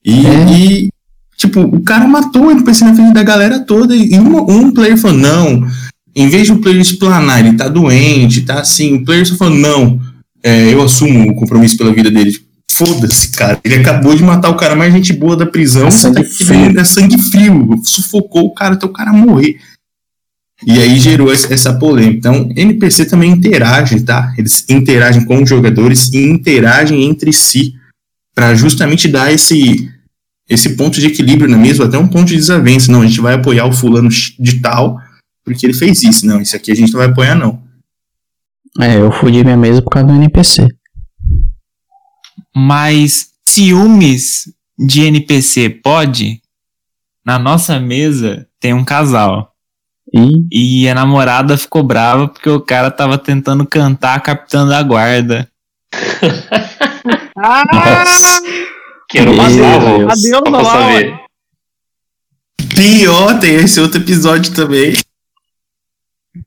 [0.06, 0.54] E, É.
[0.54, 0.90] e,
[1.36, 3.96] tipo, o cara matou o NPC na frente da galera toda.
[3.96, 5.68] E um, um player falou: não,
[6.16, 8.98] em vez de o player explanar, ele tá doente, tá assim.
[8.98, 10.00] O player só falou: não,
[10.44, 12.40] é, eu assumo o compromisso pela vida dele.
[12.78, 13.60] Foda-se, cara.
[13.64, 15.88] Ele acabou de matar o cara mais gente boa da prisão.
[15.88, 16.80] É sangue frio.
[16.80, 17.82] É sangue frio.
[17.84, 19.60] Sufocou o cara até o cara morrer.
[20.66, 22.18] E aí gerou essa polêmica.
[22.18, 24.34] Então, NPC também interage, tá?
[24.38, 27.76] Eles interagem com os jogadores e interagem entre si
[28.34, 29.92] para justamente dar esse
[30.50, 32.90] esse ponto de equilíbrio na mesma, até um ponto de desavença.
[32.90, 34.98] Não, a gente vai apoiar o fulano de tal
[35.48, 36.26] porque ele fez isso.
[36.26, 37.62] Não, isso aqui a gente não vai apoiar, não.
[38.80, 40.68] É, eu fudi minha mesa por causa do NPC.
[42.60, 46.42] Mas ciúmes de NPC pode?
[47.24, 49.54] Na nossa mesa tem um casal.
[50.12, 55.48] E E a namorada ficou brava porque o cara tava tentando cantar Capitã da Guarda.
[59.36, 59.98] nossa, matar, vô.
[60.00, 60.22] Deus.
[60.30, 61.20] Só pra Adeus, saber.
[62.76, 64.96] Pior, tem esse outro episódio também.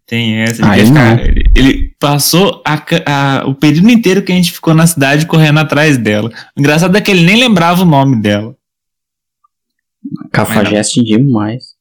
[0.06, 0.68] Tem essa.
[0.68, 0.94] Aí Ele, não.
[0.94, 5.26] cara, ele, ele, passou a a- o período inteiro que a gente ficou na cidade
[5.26, 6.32] correndo atrás dela.
[6.56, 8.56] O engraçado é que ele nem lembrava o nome dela.
[10.32, 11.74] Cafajeste demais.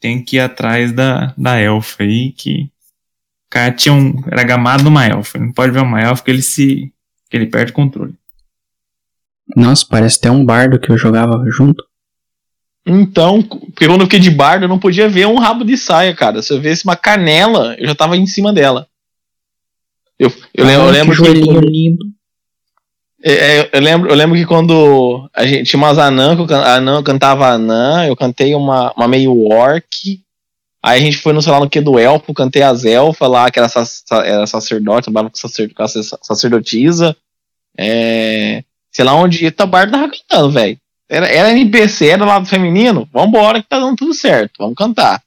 [0.00, 4.84] Tem que ir atrás da, da elfa aí, que o cara tinha um, era gamado
[4.84, 5.38] numa elfa.
[5.38, 6.92] Não pode ver uma elfa que ele se.
[7.28, 8.14] que ele perde o controle.
[9.56, 11.84] Nossa, parece até um bardo que eu jogava junto.
[12.86, 16.14] Então, porque quando eu fiquei de bardo, eu não podia ver um rabo de saia,
[16.14, 16.42] cara.
[16.42, 18.86] Se eu visse uma canela, eu já tava em cima dela.
[20.18, 21.28] Eu, eu, lembro, eu lembro que
[21.60, 22.04] lindo.
[23.22, 26.46] É, é, eu, lembro, eu lembro que quando a gente tinha umas anã, que eu,
[26.46, 30.20] can- anã, cantava anã, eu cantei uma, uma meio orc.
[30.82, 33.50] Aí a gente foi no, sei lá, no que do elfo, cantei as elfas lá,
[33.50, 33.88] que era, sac-
[34.24, 37.16] era sacerdote, trabalhava com, sacer, com a sac- sacerdotisa.
[37.78, 40.78] É, sei lá onde tá o bardo tava cantando, velho.
[41.08, 45.22] Era, era NPC, era lado feminino, vambora que tá dando tudo certo, vamos cantar.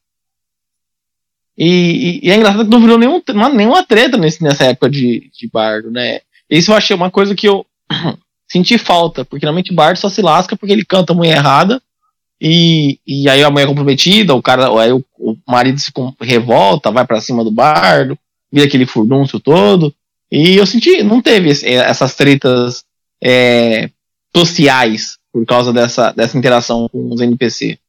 [1.57, 4.89] E, e- e é engraçado que não virou nenhum, uma- nenhuma treta nesse, nessa época
[4.89, 6.19] de, de bardo, né?
[6.49, 7.65] Isso eu achei uma coisa que eu
[8.49, 11.81] senti falta, porque realmente bardo só se lasca porque ele canta a mulher errada,
[12.39, 15.91] e, e aí a mulher é comprometida, o cara, aí o, o marido se
[16.21, 18.17] revolta, vai pra cima do bardo,
[18.51, 19.91] vira aquele furdúncio todo,
[20.31, 22.83] e eu senti, não teve esse- essas tretas
[23.23, 23.89] é,
[24.35, 27.79] sociais por causa dessa, dessa interação com os NPC.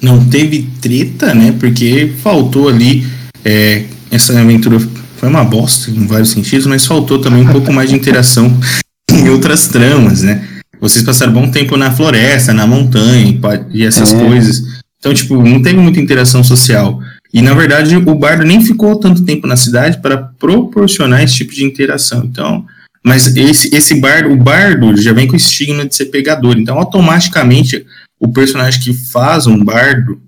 [0.00, 1.54] Não teve treta, né?
[1.58, 3.06] Porque faltou ali.
[3.44, 4.78] é, essa aventura
[5.18, 8.50] foi uma bosta em vários sentidos, mas faltou também um pouco mais de interação
[9.10, 10.46] em outras tramas, né?
[10.80, 13.36] Vocês passaram bom tempo na floresta, na montanha
[13.72, 14.24] e essas É.
[14.24, 14.62] coisas.
[14.98, 17.00] Então, tipo, não teve muita interação social.
[17.34, 21.52] E na verdade, o bardo nem ficou tanto tempo na cidade para proporcionar esse tipo
[21.52, 22.24] de interação.
[22.24, 22.64] Então,
[23.04, 26.56] mas esse, esse bardo, o bardo já vem com o estigma de ser pegador.
[26.56, 27.84] Então, automaticamente,
[28.18, 30.20] o personagem que faz um bardo,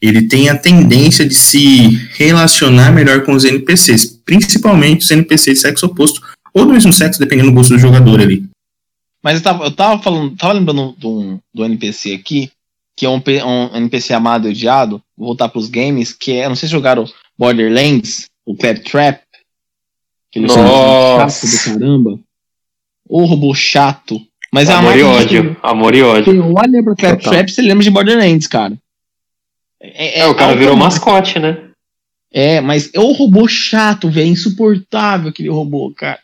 [0.00, 5.60] ele tem a tendência de se relacionar melhor com os NPCs, principalmente os NPCs de
[5.60, 6.20] sexo oposto,
[6.54, 8.44] ou do mesmo sexo, dependendo do gosto do jogador ali.
[9.22, 12.50] Mas eu tava, eu tava falando, tava lembrando do, do NPC aqui,
[12.96, 16.56] que é um, um NPC amado e odiado, vou voltar pros games, que é, não
[16.56, 17.04] sei se jogaram
[17.38, 19.20] Borderlands, o Claptrap.
[20.30, 22.18] Que ele é um chato do caramba.
[23.08, 24.20] O robô chato.
[24.52, 25.56] Mas é a Amor e ódio.
[25.62, 26.34] Amor e ódio.
[26.34, 28.76] Você olha pra Claptrap, você lembra de Borderlands, cara.
[29.80, 31.56] É, É, o cara virou mascote, né?
[32.32, 34.28] É, mas é o robô chato, velho.
[34.28, 36.18] Insuportável aquele robô, cara.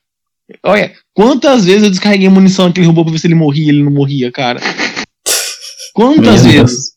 [0.62, 3.82] Olha, quantas vezes eu descarreguei munição naquele robô pra ver se ele morria e ele
[3.82, 4.60] não morria, cara.
[5.94, 6.70] Quantas Meu Deus.
[6.70, 6.94] vezes?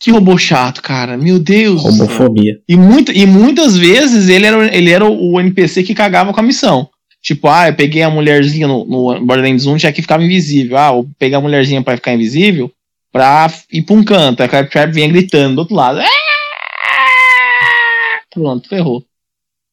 [0.00, 1.16] Que robô chato, cara.
[1.16, 1.84] Meu Deus.
[1.84, 2.58] Homofobia.
[2.68, 6.42] E, muito, e muitas vezes ele era, ele era o NPC que cagava com a
[6.42, 6.88] missão.
[7.22, 10.76] Tipo, ah, eu peguei a mulherzinha no, no Borderlands 1, tinha que ficava invisível.
[10.76, 12.70] Ah, eu peguei a mulherzinha pra ficar invisível
[13.12, 14.42] pra ir pra um canto.
[14.42, 16.00] A Claptrap vinha gritando do outro lado.
[16.00, 16.04] "Ah!"
[18.30, 19.04] Pronto, ferrou.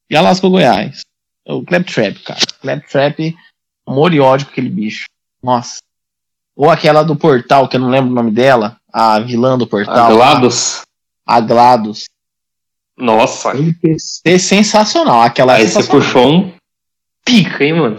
[0.09, 1.01] Já lascou Goiás.
[1.47, 2.39] O Claptrap, cara.
[2.61, 3.35] Claptrap,
[3.87, 5.05] amor e ódio com aquele bicho.
[5.41, 5.79] Nossa.
[6.55, 8.77] Ou aquela do portal, que eu não lembro o nome dela.
[8.91, 9.95] A vilã do portal.
[9.95, 10.81] A GLaDOS.
[11.25, 12.05] A GLaDOS.
[12.97, 13.55] Nossa.
[13.57, 15.21] NPC sensacional.
[15.21, 16.01] Aquela é Aí você sensacional.
[16.01, 16.51] puxou um
[17.25, 17.97] pica, hein, mano?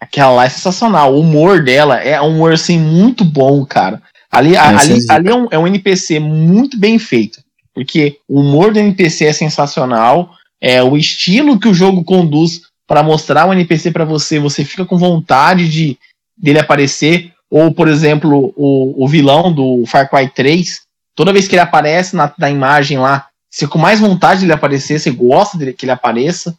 [0.00, 1.14] Aquela lá é sensacional.
[1.14, 4.02] O humor dela é um humor assim muito bom, cara.
[4.30, 7.40] Ali, a- ali, é ali é, um, é um NPC muito bem feito.
[7.72, 10.30] Porque o humor do NPC é sensacional.
[10.60, 14.38] É o estilo que o jogo conduz para mostrar o NPC para você.
[14.38, 15.98] Você fica com vontade de
[16.36, 17.32] dele aparecer.
[17.50, 20.82] Ou, por exemplo, o, o vilão do Far Cry 3.
[21.14, 24.98] Toda vez que ele aparece na, na imagem lá, você com mais vontade dele aparecer,
[24.98, 26.56] você gosta dele, que ele apareça.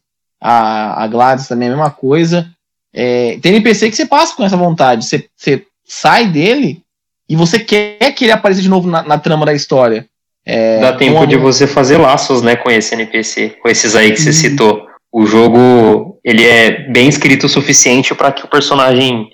[0.47, 2.47] A, a Gladys também é a mesma coisa.
[2.93, 5.05] É, tem NPC que você passa com essa vontade.
[5.05, 6.81] Você, você sai dele
[7.27, 10.07] e você quer que ele apareça de novo na, na trama da história.
[10.45, 14.11] É, Dá tempo uma- de você fazer laços, né, com esse NPC, com esses aí
[14.11, 14.85] que você citou.
[15.11, 19.27] O jogo, ele é bem escrito o suficiente para que o personagem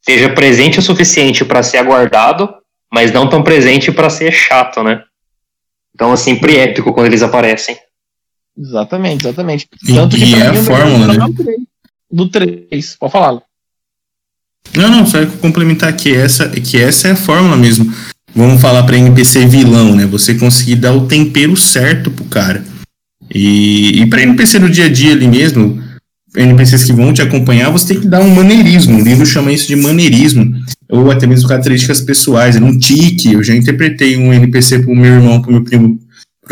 [0.00, 2.54] seja presente o suficiente para ser aguardado,
[2.92, 5.02] mas não tão presente para ser chato, né?
[5.94, 7.76] Então, é sempre épico quando eles aparecem.
[8.58, 9.68] Exatamente, exatamente.
[9.88, 11.18] E- e é a mim, fórmula, né?
[11.26, 11.60] do três-
[12.10, 13.40] Do 3, pode falar.
[14.76, 17.92] Não, não, só complementar que essa, que essa é a fórmula mesmo.
[18.34, 20.06] Vamos falar pra NPC vilão, né?
[20.06, 22.62] Você conseguir dar o tempero certo pro cara.
[23.34, 25.82] E, e pra NPC do dia a dia ali mesmo,
[26.36, 28.98] NPCs que vão te acompanhar, você tem que dar um maneirismo.
[28.98, 30.54] O livro chama isso de maneirismo.
[30.90, 32.56] Ou até mesmo características pessoais.
[32.56, 33.32] Um tique.
[33.32, 35.98] Eu já interpretei um NPC pro meu irmão, pro meu primo.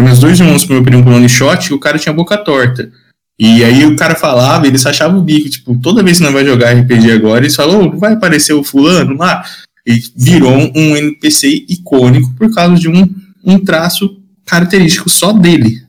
[0.01, 2.91] Para meus dois irmãos, meu primo pro one shot, e o cara tinha boca torta.
[3.39, 6.43] E aí o cara falava, eles achavam o bico, tipo, toda vez que não vai
[6.43, 9.45] jogar RPG agora, falam, "Ô, não vai aparecer o fulano lá?
[9.87, 15.83] E virou um NPC icônico por causa de um, um traço característico só dele.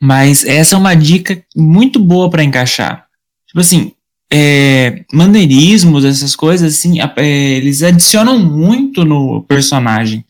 [0.00, 3.04] Mas essa é uma dica muito boa pra encaixar.
[3.46, 3.92] Tipo assim,
[4.32, 10.24] é, maneirismos, essas coisas, assim, é, eles adicionam muito no personagem.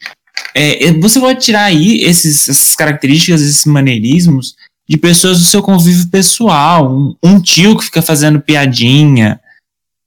[0.54, 4.54] É, é, você pode tirar aí esses, essas características, esses maneirismos
[4.88, 6.90] de pessoas do seu convívio pessoal.
[6.90, 9.40] Um, um tio que fica fazendo piadinha,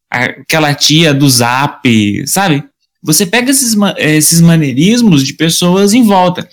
[0.09, 2.63] aquela tia do zap, sabe?
[3.01, 6.47] Você pega esses, eh, esses maneirismos de pessoas em volta.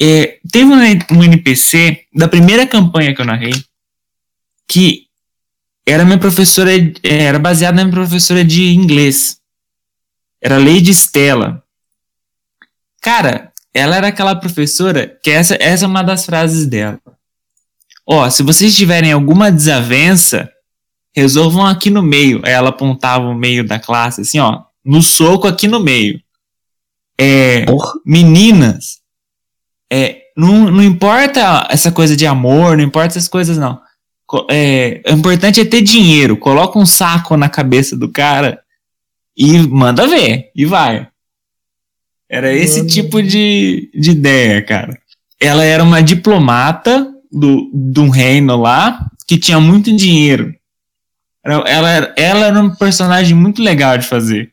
[0.00, 3.52] É, teve um, NPC da primeira campanha que eu narrei
[4.70, 5.08] que
[5.84, 9.40] era minha professora, eh, era baseado na minha professora de inglês.
[10.40, 11.59] Era Lady Stella.
[13.00, 17.00] Cara, ela era aquela professora que essa, essa é uma das frases dela.
[18.06, 20.50] Ó, se vocês tiverem alguma desavença,
[21.14, 22.40] resolvam aqui no meio.
[22.44, 26.20] Aí ela apontava o meio da classe, assim, ó, no soco aqui no meio.
[27.18, 27.92] É, Porra.
[28.04, 29.00] meninas,
[29.92, 33.80] é, não, não importa essa coisa de amor, não importa essas coisas, não.
[34.50, 36.36] É, o importante é ter dinheiro.
[36.36, 38.60] Coloca um saco na cabeça do cara
[39.36, 41.08] e manda ver, e vai.
[42.30, 44.96] Era esse tipo de, de ideia, cara.
[45.40, 50.54] Ela era uma diplomata do, de um reino lá que tinha muito dinheiro.
[51.44, 54.52] Ela, ela, era- ela era um personagem muito legal de fazer.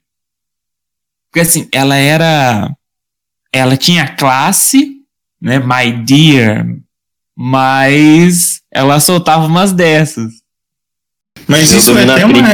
[1.30, 2.72] Porque assim, ela era.
[3.54, 4.96] Ela tinha classe,
[5.40, 5.60] né?
[5.60, 6.66] My dear.
[7.36, 10.34] Mas ela soltava umas dessas.
[11.48, 12.52] Mas Eu isso é até uma,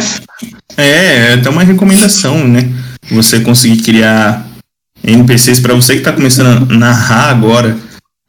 [0.78, 0.84] é,
[1.30, 2.62] é até uma recomendação, né?
[3.10, 4.46] Você conseguir criar
[5.04, 7.78] NPCs para você que tá começando a narrar agora.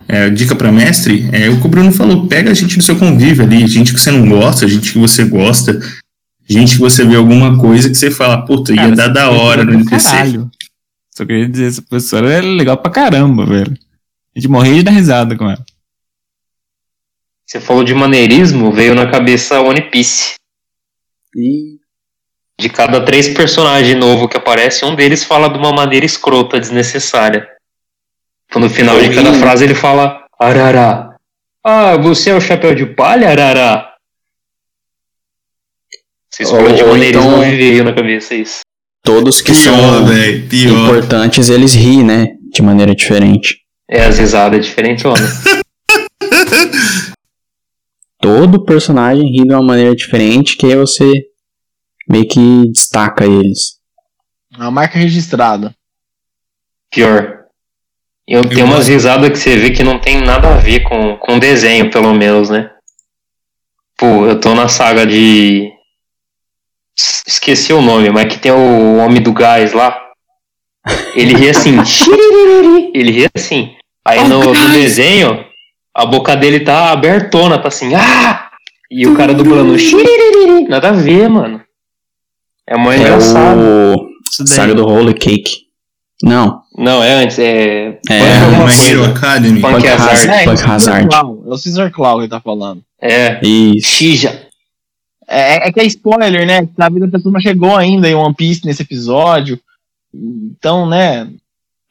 [0.06, 2.94] É, dica para mestre, é o que o Bruno falou, pega a gente do seu
[2.94, 5.80] convívio ali, gente que você não gosta, gente que você gosta,
[6.46, 9.30] gente que você vê alguma coisa que você fala, puta, ia Cara, dar essa da
[9.30, 10.10] hora no NPC.
[10.10, 10.50] caralho.
[11.10, 13.72] Só queria dizer, essa professora é legal pra caramba, velho.
[14.36, 15.64] A gente morria de dar risada com ela.
[17.46, 20.34] Você falou de maneirismo, veio na cabeça One Piece.
[21.34, 21.78] E
[22.58, 27.48] De cada três personagens novos que aparece, um deles fala de uma maneira escrota, desnecessária.
[28.48, 31.16] Então, no final de cada frase ele fala Arará.
[31.64, 33.90] Ah, você é o chapéu de palha, Arará?
[36.30, 38.60] Vocês Ou- falam de maneirismo, então- me veio na cabeça isso.
[39.02, 40.04] todos que Pior, são
[40.48, 40.72] pior.
[40.84, 42.26] importantes, eles riem, né?
[42.52, 43.58] De maneira diferente.
[43.88, 45.20] É, as risadas é diferente, olha.
[48.20, 51.12] Todo personagem ri de uma maneira diferente, que aí você
[52.08, 53.78] meio que destaca eles.
[54.58, 55.74] A marca registrada.
[56.90, 57.40] Pior.
[58.26, 58.90] Eu, tem umas gosto.
[58.92, 62.48] risadas que você vê que não tem nada a ver com, com desenho, pelo menos,
[62.48, 62.70] né?
[63.96, 65.70] Pô, eu tô na saga de.
[66.98, 70.00] Es- Esqueci o nome, mas que tem o Homem do Gás lá.
[71.14, 71.76] Ele ri assim.
[72.94, 73.76] Ele ri assim.
[74.06, 75.44] Aí no, no desenho,
[75.94, 77.94] a boca dele tá abertona, tá assim.
[77.94, 78.50] Ah!
[78.90, 79.76] E o cara dublando.
[80.68, 81.62] Nada a ver, mano.
[82.66, 84.14] É mó É o.
[84.46, 85.64] Saga do Holy Cake.
[86.22, 87.38] Não, Não, é antes.
[87.38, 87.98] É.
[88.08, 89.10] É, alguma My Hero coisa.
[89.12, 89.60] Academy.
[89.60, 90.28] Punk Punk Hazard.
[90.30, 91.08] É, Punk o Caesar Hazard.
[91.14, 92.82] É o Caesar Claw que ele tá falando.
[93.00, 93.40] É.
[93.46, 93.88] isso.
[93.88, 94.42] Xija.
[95.28, 96.68] É, é que é spoiler, né?
[96.78, 99.58] A vida da pessoa não chegou ainda em One Piece nesse episódio.
[100.14, 101.28] Então, né?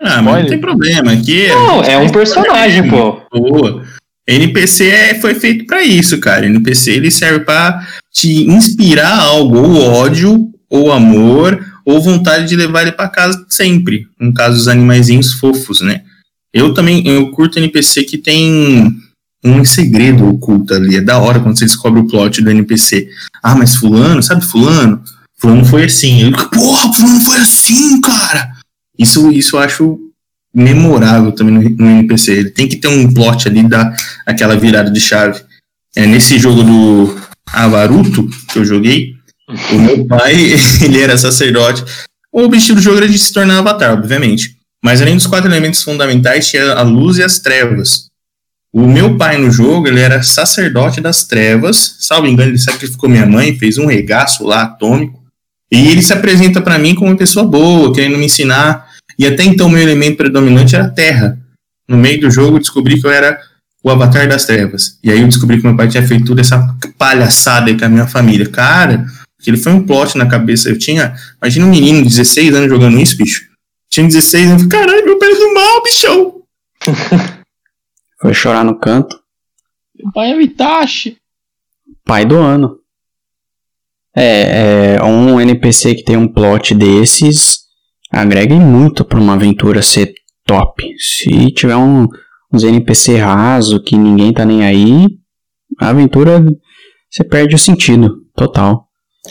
[0.01, 1.11] Ah, mas não tem problema.
[1.13, 3.21] Aqui é- Não, é um personagem, pô.
[3.31, 3.83] Boa.
[4.27, 6.45] NPC é, foi feito pra isso, cara.
[6.45, 12.81] NPC ele serve pra te inspirar algo, ou ódio, ou amor, ou vontade de levar
[12.81, 14.07] ele pra casa sempre.
[14.19, 16.01] No caso dos animaizinhos fofos, né?
[16.51, 18.91] Eu também eu curto NPC que tem
[19.43, 20.95] um segredo oculto ali.
[20.95, 23.07] É da hora quando você descobre o plot do NPC.
[23.43, 25.03] Ah, mas fulano, sabe fulano?
[25.37, 26.23] Fulano foi assim.
[26.23, 28.53] Eu, Porra, fulano foi assim, cara!
[28.97, 29.99] Isso, isso eu acho
[30.51, 32.31] memorável também no, no NPC.
[32.31, 33.93] Ele tem que ter um plot ali da
[34.25, 35.39] aquela virada de chave.
[35.95, 37.15] É, nesse jogo do
[37.45, 39.15] Avaruto que eu joguei,
[39.49, 40.33] o meu pai
[40.81, 41.83] ele era sacerdote.
[42.31, 44.57] O objetivo do jogo era de se tornar avatar, obviamente.
[44.83, 48.07] Mas além dos quatro elementos fundamentais, tinha a luz e as trevas.
[48.71, 51.97] O meu pai no jogo, ele era sacerdote das trevas.
[51.99, 55.21] Salvo engano, ele sacrificou minha mãe, fez um regaço lá atômico.
[55.71, 58.87] E ele se apresenta para mim como uma pessoa boa, querendo me ensinar.
[59.17, 61.37] E até então, meu elemento predominante era a terra.
[61.87, 63.39] No meio do jogo, descobri que eu era
[63.83, 64.97] o avatar das trevas.
[65.03, 67.89] E aí eu descobri que meu pai tinha feito toda essa palhaçada aí com a
[67.89, 68.47] minha família.
[68.49, 69.05] Cara,
[69.49, 70.69] ele foi um plot na cabeça.
[70.69, 71.13] Eu tinha.
[71.41, 73.41] Imagina um menino de 16 anos jogando isso, bicho.
[73.89, 74.65] Tinha 16 anos.
[74.67, 76.41] Caralho, meu pai é do mal, bichão.
[78.21, 79.19] Foi chorar no canto.
[80.03, 81.17] O pai é o Itachi.
[82.05, 82.79] Pai do ano.
[84.15, 87.63] É, é, um NPC que tem um plot desses
[88.11, 90.13] agrega muito pra uma aventura ser
[90.45, 90.83] top.
[90.99, 92.07] Se tiver um,
[92.51, 95.07] uns NPC raso, que ninguém tá nem aí,
[95.79, 96.45] a aventura
[97.09, 98.87] você perde o sentido total.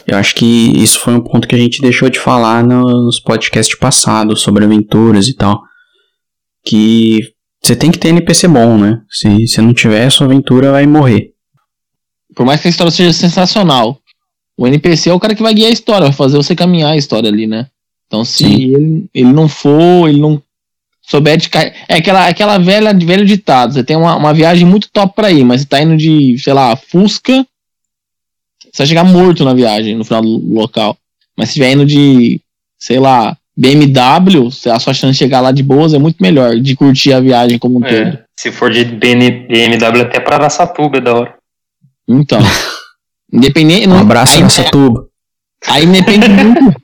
[0.07, 3.21] Eu acho que isso foi um ponto que a gente deixou de falar no- nos
[3.21, 5.63] podcasts passados sobre aventuras e tal.
[6.65, 7.21] Que
[7.63, 9.03] você tem que ter NPC bom, né?
[9.11, 11.31] Se você não tiver, sua aventura vai morrer.
[12.35, 13.99] Por mais que a história seja sensacional,
[14.57, 16.97] o NPC é o cara que vai guiar a história, vai fazer você caminhar a
[16.97, 17.67] história ali, né?
[18.07, 18.55] Então se Sim.
[18.75, 20.43] ele, ele não for, ele não
[21.03, 21.51] souber de
[21.89, 25.45] É aquela, aquela velha, velho ditado, você tem uma, uma viagem muito top pra ir,
[25.45, 27.47] mas você tá indo de, sei lá, Fusca,
[28.73, 30.97] você vai chegar morto na viagem, no final do local.
[31.37, 32.41] Mas se estiver indo de,
[32.79, 36.75] sei lá, BMW, a sua chance de chegar lá de boas é muito melhor, de
[36.75, 37.93] curtir a viagem como um todo.
[37.93, 41.35] É, se for de BMW até pra Araçatuba é da hora.
[42.09, 42.41] Então.
[43.33, 43.89] Independente.
[43.89, 45.07] Um abraço aí- nessa tuba.
[45.67, 46.77] Aí depende muito.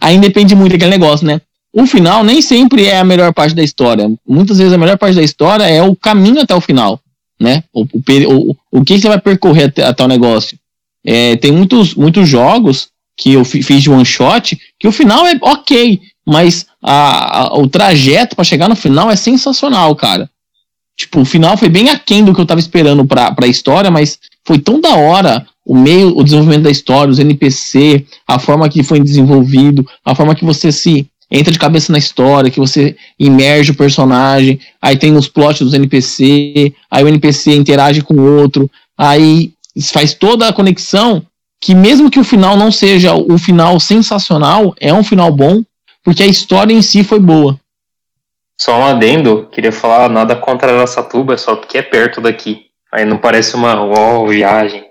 [0.00, 1.40] aí depende muito daquele negócio, né?
[1.72, 4.08] O final nem sempre é a melhor parte da história.
[4.26, 7.00] Muitas vezes a melhor parte da história é o caminho até o final,
[7.40, 7.64] né?
[7.72, 10.56] O, o, o, o que você vai percorrer até, até o negócio.
[11.04, 15.26] É, tem muitos, muitos jogos que eu fi- fiz de one shot que o final
[15.26, 20.28] é ok, mas a, a- o trajeto pra chegar no final é sensacional, cara.
[20.96, 24.18] Tipo, o final foi bem aquém do que eu tava esperando pra, pra história, mas
[24.44, 28.82] foi tão da hora o meio, o desenvolvimento da história, os NPC, a forma que
[28.82, 33.70] foi desenvolvido, a forma que você se entra de cabeça na história, que você imerge
[33.72, 38.68] o personagem, aí tem os plots dos NPC, aí o NPC interage com o outro,
[38.96, 39.52] aí
[39.92, 41.24] faz toda a conexão
[41.60, 45.62] que mesmo que o final não seja o final sensacional, é um final bom,
[46.04, 47.58] porque a história em si foi boa.
[48.60, 52.62] Só um adendo, queria falar nada contra Araçatuba, só porque é perto daqui.
[52.92, 54.84] Aí não parece uma uau, viagem.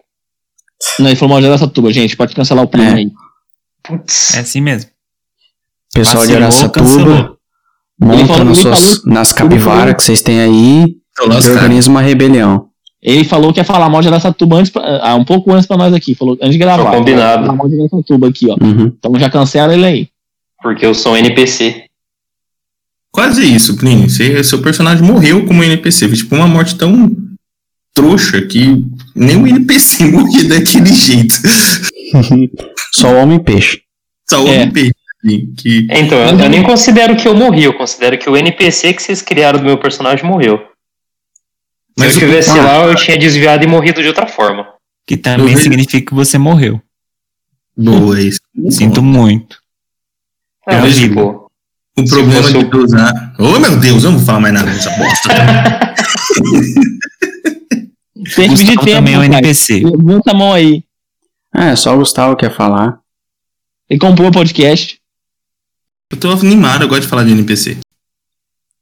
[0.99, 2.93] Não, ele falou mal de Araçatuba, gente, pode cancelar o plano É.
[2.95, 3.11] aí.
[3.83, 4.89] Putz, É assim mesmo.
[5.93, 6.33] Pessoal de.
[6.33, 12.66] Ele monta falou- ele seus- nas capivaras que vocês têm aí e organiza uma rebelião.
[13.01, 15.77] Ele falou que ia falar mal de Araçatuba antes, pra- ah, um pouco antes pra
[15.77, 16.83] nós aqui, falou antes de gravar.
[16.91, 17.45] Tá combinado.
[17.45, 18.55] Falar mal de Araçatuba aqui, ó.
[18.63, 18.91] Uhum.
[18.97, 20.07] Então já cancela ele aí.
[20.61, 21.83] porque eu sou um NPC.
[23.11, 24.09] Quase isso, Plínio.
[24.09, 26.07] Você- seu personagem morreu como NPC.
[26.07, 27.09] Foi tipo uma morte tão
[27.93, 28.83] trouxa que
[29.15, 31.35] nem o NPC morria daquele jeito.
[32.93, 33.81] Só o homem-peixe.
[34.29, 34.63] Só o É.
[34.63, 34.91] NPC.
[35.57, 35.87] Que...
[35.91, 39.21] Então, eu, eu nem considero que eu morri, eu considero que o NPC que vocês
[39.21, 40.59] criaram do meu personagem morreu.
[41.99, 44.67] Mas Se eu tivesse ah, lá, eu tinha desviado e morrido de outra forma.
[45.05, 46.81] Que também Eu vejo- significa que você morreu.
[47.75, 48.39] Boa, isso.
[48.69, 49.57] Sinto muito.
[50.67, 51.51] É, Eu mas, vejo- tipo,
[51.97, 53.33] O Se problema fosse de usar.
[53.39, 55.29] Ô meu Deus, eu não vou falar mais nada dessa bosta.
[58.35, 59.23] Tem que tempo, também é um.
[59.23, 59.79] NPC.
[59.83, 60.83] Levanta a mão aí.
[61.55, 62.99] É, só o Gustavo quer falar.
[63.89, 64.99] Ele comprou o podcast.
[66.11, 67.77] eu tô animado, eu gosto de falar de NPC.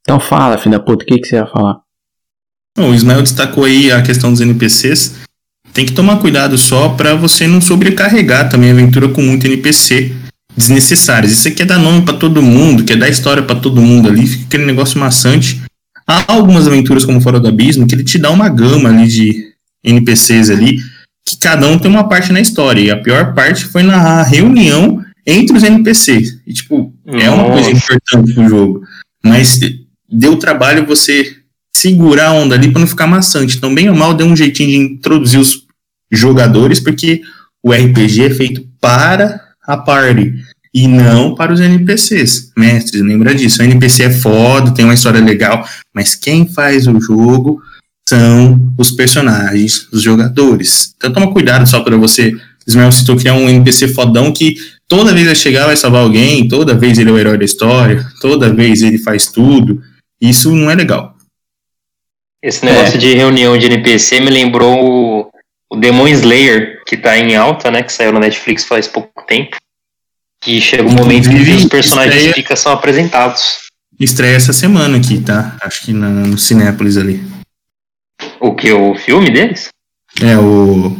[0.02, 1.80] Então fala, filho da puta, o que, que você ia falar?
[2.76, 5.14] Bom, o Ismael destacou aí a questão dos NPCs.
[5.72, 10.14] Tem que tomar cuidado só pra você não sobrecarregar também a aventura com muito NPC
[10.54, 11.32] desnecessários.
[11.32, 14.26] Isso aqui é dar nome pra todo mundo, quer dar história pra todo mundo ali,
[14.26, 15.62] fica aquele negócio maçante.
[16.06, 19.52] Há algumas aventuras como Fora do Abismo que ele te dá uma gama ali de
[19.82, 20.78] NPCs ali,
[21.24, 22.80] que cada um tem uma parte na história.
[22.80, 26.40] E a pior parte foi na reunião entre os NPCs.
[26.46, 27.70] E tipo, é uma coisa Nossa.
[27.70, 28.82] importante pro jogo.
[29.24, 29.58] Mas
[30.08, 31.36] deu trabalho você
[31.76, 33.56] segurar a onda ali pra não ficar maçante.
[33.56, 35.66] Então, bem ou mal, deu um jeitinho de introduzir os
[36.10, 37.22] jogadores, porque
[37.62, 40.34] o RPG é feito para a party
[40.72, 42.52] e não para os NPCs.
[42.56, 43.60] Mestres, lembra disso.
[43.60, 47.60] O NPC é foda, tem uma história legal, mas quem faz o jogo
[48.08, 50.94] são os personagens, os jogadores.
[50.96, 52.36] Então toma cuidado só para você.
[52.66, 54.56] Ismael citou que é um NPC fodão que
[54.86, 58.04] toda vez vai chegar, vai salvar alguém, toda vez ele é o herói da história,
[58.20, 59.80] toda vez ele faz tudo.
[60.20, 61.15] Isso não é legal.
[62.42, 65.30] Esse negócio de reunião de NPC me lembrou
[65.70, 67.82] o, Demon Slayer, que tá em alta, né?
[67.82, 69.56] Que saiu no Netflix faz pouco tempo.
[70.40, 73.66] Que chega um momento que os personagens estreia- ficam são apresentados.
[73.98, 75.56] Estreia essa semana aqui, tá?
[75.62, 77.24] Acho que na, no Cinépolis ali.
[78.38, 78.70] O que?
[78.72, 79.68] O filme deles?
[80.22, 80.96] É o.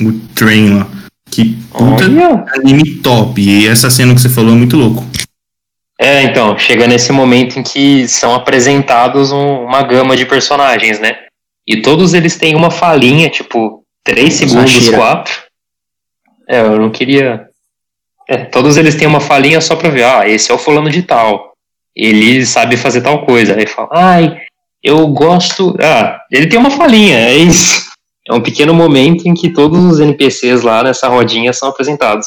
[0.00, 0.88] O Train lá.
[1.30, 2.44] Que puta Olha.
[2.54, 3.40] anime top.
[3.40, 5.04] E essa cena que você falou é muito louco.
[6.02, 11.16] É, então, chega nesse momento em que são apresentados um- uma gama de personagens, né?
[11.66, 14.72] E todos eles têm uma falinha, tipo, 3 segundos.
[14.96, 15.32] 4.
[16.48, 17.46] É, eu não queria.
[18.28, 21.02] É, todos eles têm uma falinha só pra ver, ah, esse é o fulano de
[21.02, 21.52] tal.
[21.94, 23.54] Ele sabe fazer tal coisa.
[23.54, 24.36] Aí fala, ai,
[24.82, 25.76] eu gosto.
[25.80, 27.92] Ah, ele tem uma falinha, é isso.
[28.28, 32.26] É um pequeno momento em que todos os NPCs lá nessa rodinha são apresentados.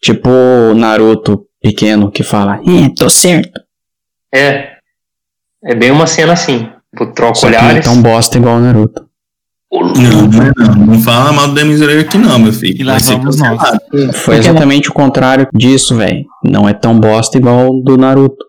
[0.00, 0.28] Tipo
[0.76, 3.60] Naruto pequeno que fala, é, tô certo.
[4.34, 4.76] É.
[5.62, 6.68] É bem uma cena assim.
[6.90, 7.84] Tipo, troca Só que não é olhares.
[7.84, 9.06] tão bosta igual o Naruto.
[9.72, 10.86] Não, não, é não.
[10.86, 12.80] Não fala mal do Demon Slayer aqui não, meu filho.
[12.80, 13.60] E lá vamos nós.
[14.16, 16.24] Foi exatamente o contrário disso, velho.
[16.42, 18.44] Não é tão bosta igual o do Naruto.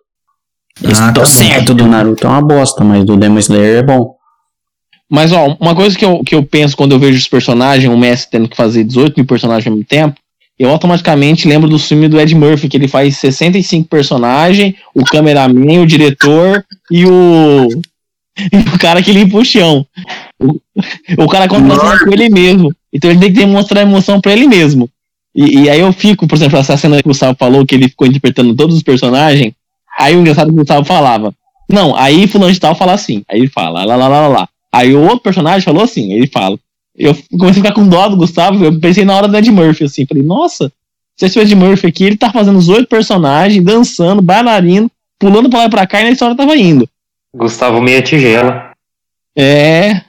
[0.84, 4.16] Ah, tô tá certo do Naruto é uma bosta, mas do Demon Slayer é bom.
[5.08, 7.98] Mas, ó, uma coisa que eu, que eu penso quando eu vejo os personagens, o
[7.98, 10.20] Messi tendo que fazer 18 mil personagens ao mesmo tempo,
[10.62, 15.82] eu automaticamente lembro do filme do Ed Murphy, que ele faz 65 personagens, o cameraman,
[15.82, 17.68] o diretor e o.
[18.52, 19.86] E o cara que limpa o chão.
[20.40, 20.58] O,
[21.18, 22.74] o cara contrata com ele mesmo.
[22.92, 24.90] Então ele tem que demonstrar emoção pra ele mesmo.
[25.36, 27.90] E, e aí eu fico, por exemplo, essa cena que o Gustavo falou, que ele
[27.90, 29.54] ficou interpretando todos os personagens.
[30.00, 31.34] Aí o engraçado é que o Gustavo falava.
[31.70, 33.22] Não, aí fulano de tal fala assim.
[33.30, 34.50] Aí ele fala, lá, lá, lá, lá, lá.
[34.72, 36.58] Aí o outro personagem falou assim, ele fala.
[37.04, 39.86] Eu comecei a ficar com dó do Gustavo, eu pensei na hora do Ed Murphy,
[39.86, 40.06] assim.
[40.06, 40.72] Falei, nossa,
[41.18, 44.90] se esse Ed Murphy aqui, ele tá fazendo os oito personagens, dançando, bailarino,
[45.20, 46.88] pulando pra lá e pra cá, e na história tava indo.
[47.36, 48.72] Gustavo Meia Tigela.
[49.38, 50.02] É,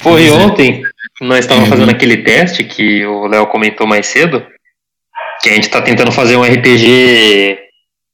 [0.00, 0.32] Foi Pois é.
[0.32, 0.82] ontem,
[1.20, 1.70] nós estávamos É.
[1.70, 4.44] fazendo aquele teste que o Léo comentou mais cedo,
[5.42, 7.58] que a gente tá tentando fazer um RPG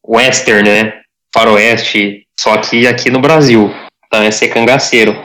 [0.06, 0.92] western, né?
[1.32, 3.72] Faroeste, só que aqui no Brasil.
[4.06, 5.16] Então é ser cangaceiro.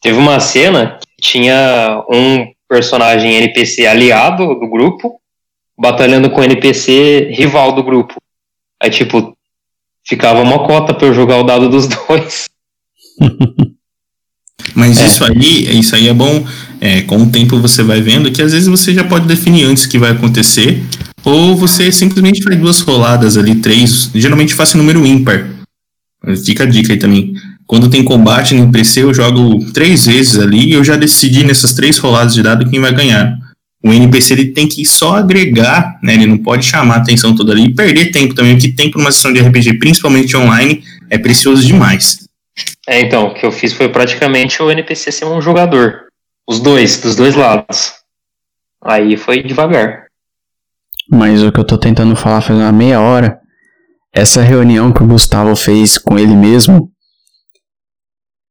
[0.00, 5.20] Teve uma cena tinha um personagem NPC aliado do grupo
[5.78, 8.14] batalhando com NPC rival do grupo.
[8.82, 9.36] Aí, tipo,
[10.04, 12.46] ficava uma cota pra eu jogar o dado dos dois.
[14.74, 16.46] Mas isso aí, isso aí é bom.
[16.80, 19.84] É, com o tempo você vai vendo que às vezes você já pode definir antes
[19.84, 20.82] o que vai acontecer,
[21.24, 24.10] ou você simplesmente faz duas roladas ali, três.
[24.14, 25.48] Geralmente faço em número ímpar.
[26.44, 27.34] Fica a dica aí também.
[27.66, 31.74] Quando tem combate no PC, eu jogo três vezes ali e eu já decidi nessas
[31.74, 33.36] três roladas de dado quem vai ganhar.
[33.82, 36.14] O NPC ele tem que só agregar, né?
[36.14, 39.12] Ele não pode chamar a atenção toda ali e perder tempo também, porque tempo numa
[39.12, 42.26] sessão de RPG, principalmente online, é precioso demais.
[42.86, 46.06] É, então, o que eu fiz foi praticamente o NPC ser um jogador.
[46.48, 47.92] Os dois, dos dois lados.
[48.82, 50.06] Aí foi devagar.
[51.10, 53.38] Mas o que eu tô tentando falar faz uma meia hora,
[54.12, 56.90] essa reunião que o Gustavo fez com ele mesmo,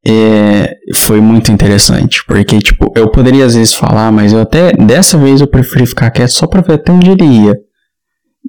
[0.08, 2.24] é, foi muito interessante.
[2.26, 6.12] Porque, tipo, eu poderia às vezes falar, mas eu até, dessa vez eu preferi ficar
[6.12, 7.56] quieto só pra ver até onde ele ia.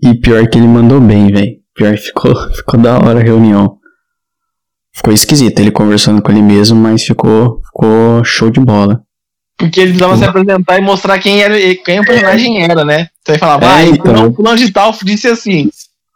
[0.02, 1.52] E pior que ele mandou bem, velho.
[1.74, 3.76] Pior que ficou, ficou da hora a reunião.
[4.94, 9.02] Ficou esquisito ele conversando com ele mesmo, mas ficou, ficou show de bola.
[9.59, 11.54] porque ele precisava se apresentar e mostrar quem, era,
[11.84, 13.09] quem o personagem era, né?
[13.20, 14.14] Então ele falava, É, vai, então.
[14.14, 15.68] fulano, fulano de tal disse assim.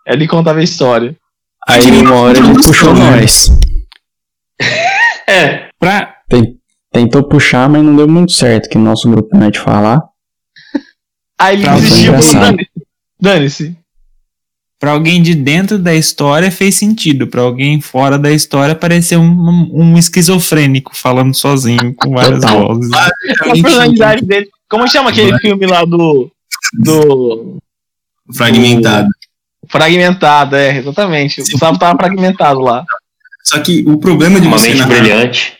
[0.09, 1.15] Aí ele contava a história.
[1.69, 3.51] Aí uma hora ele puxou nós.
[5.31, 6.57] É, Pra, Tem-
[6.93, 10.03] Tentou puxar, mas não deu muito certo, que no nosso grupo não é de falar.
[11.39, 12.13] Aí ele desistiu.
[13.21, 13.77] "Dane-se,
[14.79, 17.27] pra alguém de dentro da história fez sentido.
[17.29, 22.67] Pra alguém fora da história pareceu um, um esquizofrênico falando sozinho com várias Total.
[22.67, 22.91] vozes.
[22.93, 23.11] A
[23.63, 24.49] personalidade dele.
[24.69, 26.31] Como chama aquele filme lá do.
[26.75, 27.57] Do.
[28.35, 29.09] Fragmentado.
[29.69, 31.41] Fragmentado, é, exatamente.
[31.41, 32.85] O Gustavo tava fragmentado lá.
[33.45, 35.53] Só que o problema de uma você mente narrar brilhante.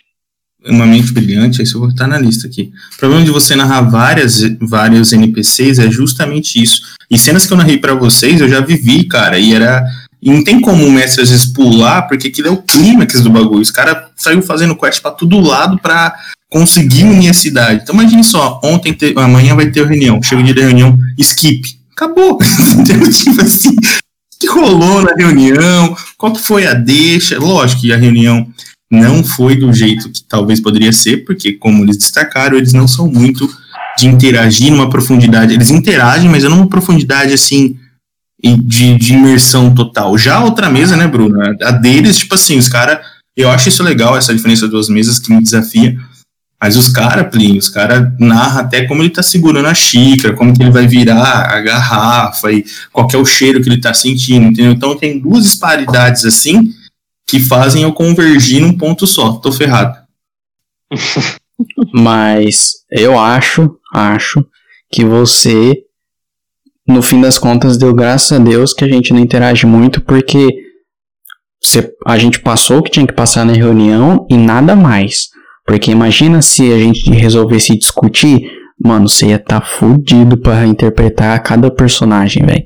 [0.67, 2.71] uma mente brilhante, isso eu vou estar na lista aqui.
[2.95, 6.83] O problema de você narrar várias, vários NPCs é justamente isso.
[7.11, 9.85] E cenas que eu narrei pra vocês, eu já vivi, cara, e era.
[10.23, 13.31] E não tem como o mestre às vezes pular, porque aquilo é o clímax do
[13.31, 13.63] bagulho.
[13.63, 16.15] Os caras saiu fazendo quest pra todo lado pra
[16.51, 17.81] conseguir unir a cidade.
[17.83, 20.23] Então imagine só, ontem, te- amanhã vai ter reunião.
[20.23, 21.63] Chega o dia da reunião, skip.
[21.93, 22.39] Acabou.
[23.17, 23.75] Tipo assim,
[24.41, 25.95] que rolou na reunião?
[26.17, 27.39] Qual que foi a deixa?
[27.39, 28.49] Lógico que a reunião
[28.91, 33.07] não foi do jeito que talvez poderia ser, porque, como eles destacaram, eles não são
[33.07, 33.49] muito
[33.99, 35.53] de interagir numa profundidade.
[35.53, 37.79] Eles interagem, mas não numa profundidade assim
[38.43, 40.17] de, de imersão total.
[40.17, 41.39] Já a outra mesa, né, Bruno?
[41.63, 42.99] A deles, tipo assim, os caras.
[43.37, 45.97] Eu acho isso legal, essa diferença das duas mesas que me desafia.
[46.63, 50.55] Mas os caras, Plínio, os caras narram até como ele tá segurando a xícara, como
[50.55, 54.49] que ele vai virar a garrafa e qual é o cheiro que ele tá sentindo,
[54.49, 54.73] entendeu?
[54.73, 56.71] Então tem duas disparidades assim
[57.27, 59.33] que fazem eu convergir num ponto só.
[59.35, 59.97] Tô ferrado.
[61.95, 64.45] Mas eu acho, acho
[64.91, 65.73] que você,
[66.87, 70.47] no fim das contas, deu graças a Deus que a gente não interage muito, porque
[71.63, 75.29] você- a gente passou o que tinha que passar na reunião e nada mais.
[75.71, 78.51] Porque imagina se a gente resolvesse discutir,
[78.85, 82.65] mano, você ia estar tá fudido pra interpretar cada personagem, velho.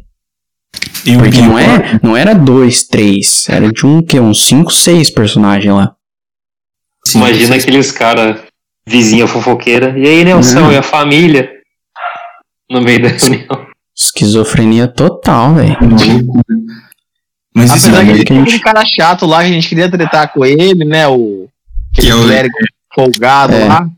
[1.19, 5.75] Porque não, é, não era dois, três, era de um que uns cinco, seis personagens
[5.75, 5.95] lá.
[7.07, 8.41] Sim, Imagina aqueles caras,
[8.89, 9.93] vizinha fofoqueira.
[9.99, 10.73] E aí, Nelson, Não.
[10.73, 11.51] e a família?
[12.71, 13.67] No meio da reunião.
[13.95, 15.77] Esquizofrenia total, velho.
[17.55, 19.69] Mas isso Apesar é que ele a tem aquele cara chato lá que a gente
[19.69, 21.07] queria tretar com ele, né?
[21.07, 21.51] O.
[21.93, 22.55] Aquele Que é o- clérigo
[22.95, 23.65] folgado É.
[23.67, 23.89] lá.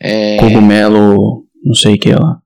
[0.00, 0.36] É.
[0.38, 2.38] Cogumelo, não sei o que lá.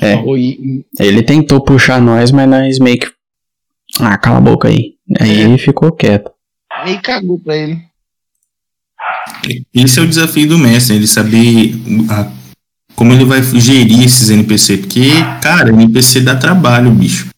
[0.00, 0.16] É.
[0.16, 3.06] o- Ele tentou puxar nós, mas nós meio que.
[4.00, 4.94] Ah, cala a boca aí.
[5.20, 6.30] Aí ele ficou quieto.
[6.84, 7.80] e meio cagou pra ele.
[9.74, 11.72] Esse é o desafio do mestre, ele saber
[12.10, 12.30] a-
[12.94, 14.78] como ele vai gerir esses NPC.
[14.78, 15.08] Porque,
[15.40, 17.28] cara, NPC dá trabalho, bicho.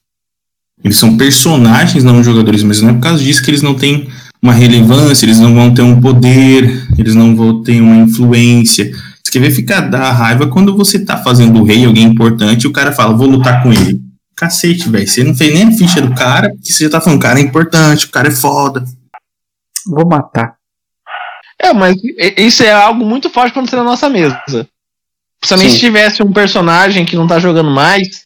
[0.83, 4.09] Eles são personagens, não jogadores, mas não é por causa disso que eles não têm
[4.43, 8.91] uma relevância, eles não vão ter um poder, eles não vão ter uma influência.
[9.23, 12.67] Você quer ver ficar da raiva quando você tá fazendo o rei, alguém importante, e
[12.67, 14.01] o cara fala, vou lutar com ele.
[14.35, 15.07] Cacete, velho.
[15.07, 17.39] Você não fez nem a ficha do cara, porque você já tá falando, o cara
[17.39, 18.85] é importante, o cara é foda.
[19.87, 20.55] Vou matar.
[21.59, 21.97] É, mas
[22.39, 24.41] isso é algo muito forte quando você na nossa mesa.
[25.39, 25.75] Principalmente Sim.
[25.75, 28.25] se tivesse um personagem que não tá jogando mais,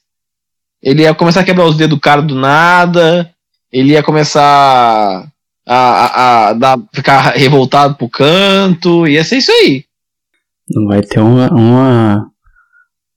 [0.80, 3.28] ele ia começar a quebrar os dedos do cara do nada,
[3.72, 5.26] ele ia começar
[5.66, 9.84] a, a, dar- ficar revoltado pro canto, ia ser isso aí.
[10.70, 12.26] Não vai ter uma, uma-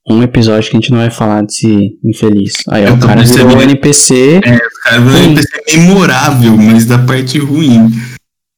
[0.09, 2.53] um episódio que a gente não vai falar desse infeliz.
[2.69, 3.61] Aí ó, o cara virou percebendo.
[3.63, 4.41] NPC.
[4.83, 5.23] Cara, o Sim.
[5.25, 7.89] NPC é memorável, mas da parte ruim.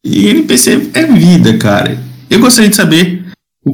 [0.03, 1.97] E NPC é vida, cara.
[2.29, 3.25] Eu gostaria de saber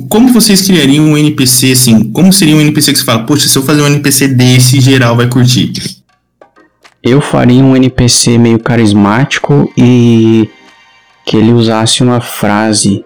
[0.10, 2.12] como vocês criariam um NPC assim.
[2.12, 5.16] Como seria um NPC que você fala, poxa, se eu fazer um NPC desse, geral
[5.16, 5.74] vai curtir.
[7.06, 10.50] Eu faria um NPC meio carismático e
[11.24, 13.04] que ele usasse uma frase.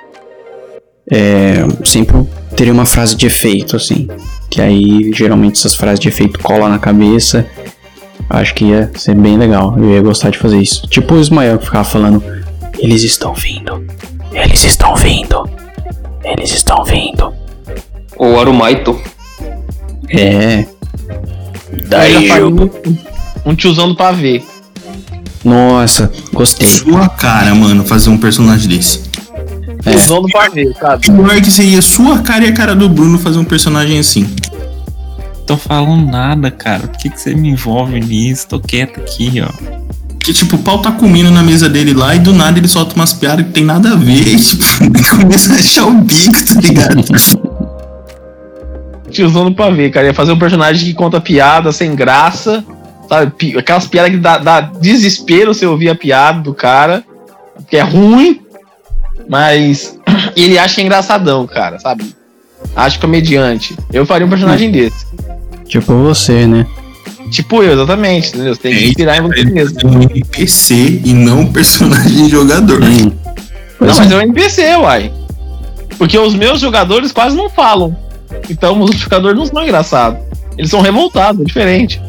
[1.12, 2.26] É, sempre
[2.56, 4.08] teria uma frase de efeito, assim.
[4.50, 7.46] Que aí geralmente essas frases de efeito colam na cabeça.
[8.30, 9.78] Acho que ia ser bem legal.
[9.78, 10.88] Eu ia gostar de fazer isso.
[10.88, 12.24] Tipo o Ismael que ficava falando:
[12.78, 13.86] Eles estão vindo.
[14.32, 15.44] Eles estão vindo.
[16.24, 17.34] Eles estão vindo.
[18.16, 18.98] Ou Arumaito.
[20.10, 20.66] É.
[21.72, 23.19] eu já faria
[23.50, 24.44] um, tiozão do pavê.
[25.44, 26.68] Nossa, gostei.
[26.68, 29.02] Sua cara, mano, fazer um personagem desse.
[29.86, 29.92] É.
[29.92, 31.06] Tiozão do pavê, sabe?
[31.06, 34.30] Pior que seria sua cara e a cara do Bruno fazer um personagem assim.
[35.48, 36.88] Tô falando nada, cara.
[36.88, 38.48] Por que, que você me envolve nisso?
[38.48, 39.50] Tô quieto aqui, ó.
[40.20, 42.94] Que tipo, o pau tá comendo na mesa dele lá e do nada ele solta
[42.96, 44.28] umas piadas que tem nada a ver.
[44.28, 44.64] E, tipo,
[45.18, 47.04] começa a achar o bico, tá ligado?
[49.10, 50.08] Tiozão do pavê, cara.
[50.08, 52.64] Ia fazer um personagem que conta piada sem graça,
[53.10, 53.58] sabe?
[53.58, 57.04] Aquelas piadas que dá, dá desespero você ouvir a piada do cara,
[57.70, 58.40] que é ruim,
[59.28, 59.98] mas
[60.38, 62.16] ele acha engraçadão, cara, sabe?
[62.76, 63.76] Acho comediante.
[63.92, 65.06] Eu faria um personagem desse.
[65.66, 66.66] Tipo você, né?
[67.32, 68.56] Tipo eu, exatamente, entendeu?
[68.56, 69.80] Você tem que É, inspirar em você mesmo.
[69.82, 72.82] é um NPC e não um personagem jogador.
[72.84, 73.12] Hum.
[73.80, 73.96] Não, é.
[73.96, 75.12] mas é um NPC, uai.
[75.98, 77.96] Porque os meus jogadores quase não falam.
[78.50, 80.20] Então os jogadores não são engraçados.
[80.58, 82.02] Eles são revoltados, é diferente.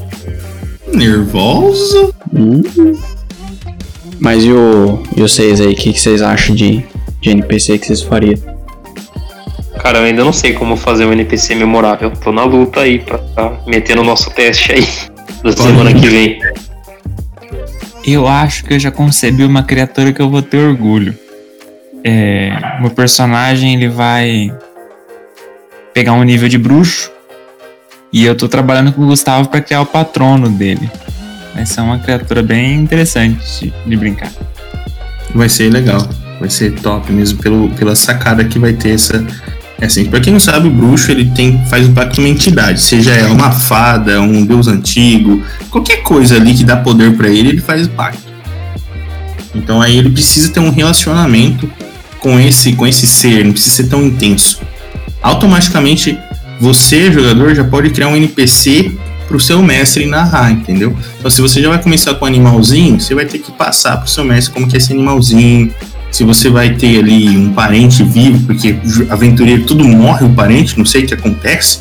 [0.93, 2.15] Nervoso?
[2.35, 2.63] Hum.
[4.19, 6.85] Mas e, o, e vocês aí, o que, que vocês acham de,
[7.21, 8.39] de NPC que vocês fariam?
[9.83, 12.11] Cara, eu ainda não sei como fazer um NPC memorável.
[12.11, 14.87] Tô na luta aí pra tá meter no nosso teste aí
[15.43, 16.39] da semana que vem.
[18.05, 21.17] Eu acho que eu já concebi uma criatura que eu vou ter orgulho.
[22.05, 24.55] É, meu personagem ele vai
[25.93, 27.11] pegar um nível de bruxo
[28.13, 30.91] e eu tô trabalhando com o Gustavo pra criar o patrono dele.
[31.55, 34.33] Vai ser uma criatura bem interessante de, brincar.
[35.35, 36.09] Vai ser legal.
[36.39, 39.25] Vai ser top mesmo pelo, pela sacada que vai ter essa.
[39.81, 42.29] É assim, pra quem não sabe, o bruxo ele tem, faz um pacto com uma
[42.29, 47.29] entidade, seja ela uma fada, um deus antigo, qualquer coisa ali que dá poder pra
[47.29, 48.31] ele, ele faz pacto.
[49.55, 51.71] Então aí ele precisa ter um relacionamento
[52.19, 54.61] com esse, com esse ser, não precisa ser tão intenso.
[55.23, 56.19] Automaticamente,
[56.61, 58.93] você, jogador, já pode criar um NPC
[59.27, 60.95] pro seu mestre narrar, entendeu?
[61.19, 64.11] Então, se você já vai começar com um animalzinho, você vai ter que passar pro
[64.11, 65.73] seu mestre como que é esse animalzinho.
[66.11, 68.77] Se você vai ter ali um parente vivo, porque
[69.09, 71.81] aventureiro tudo morre o parente, não sei o que acontece.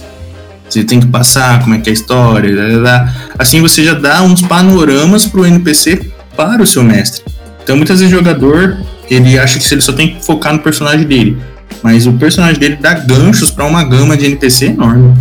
[0.69, 3.15] Você tem que passar como é que é a história, lá, lá, lá.
[3.39, 7.23] assim você já dá uns panoramas pro NPC para o seu mestre.
[7.63, 8.77] Então muitas vezes o jogador
[9.09, 11.37] ele acha que ele só tem que focar no personagem dele,
[11.83, 15.13] mas o personagem dele dá ganchos para uma gama de NPC enorme.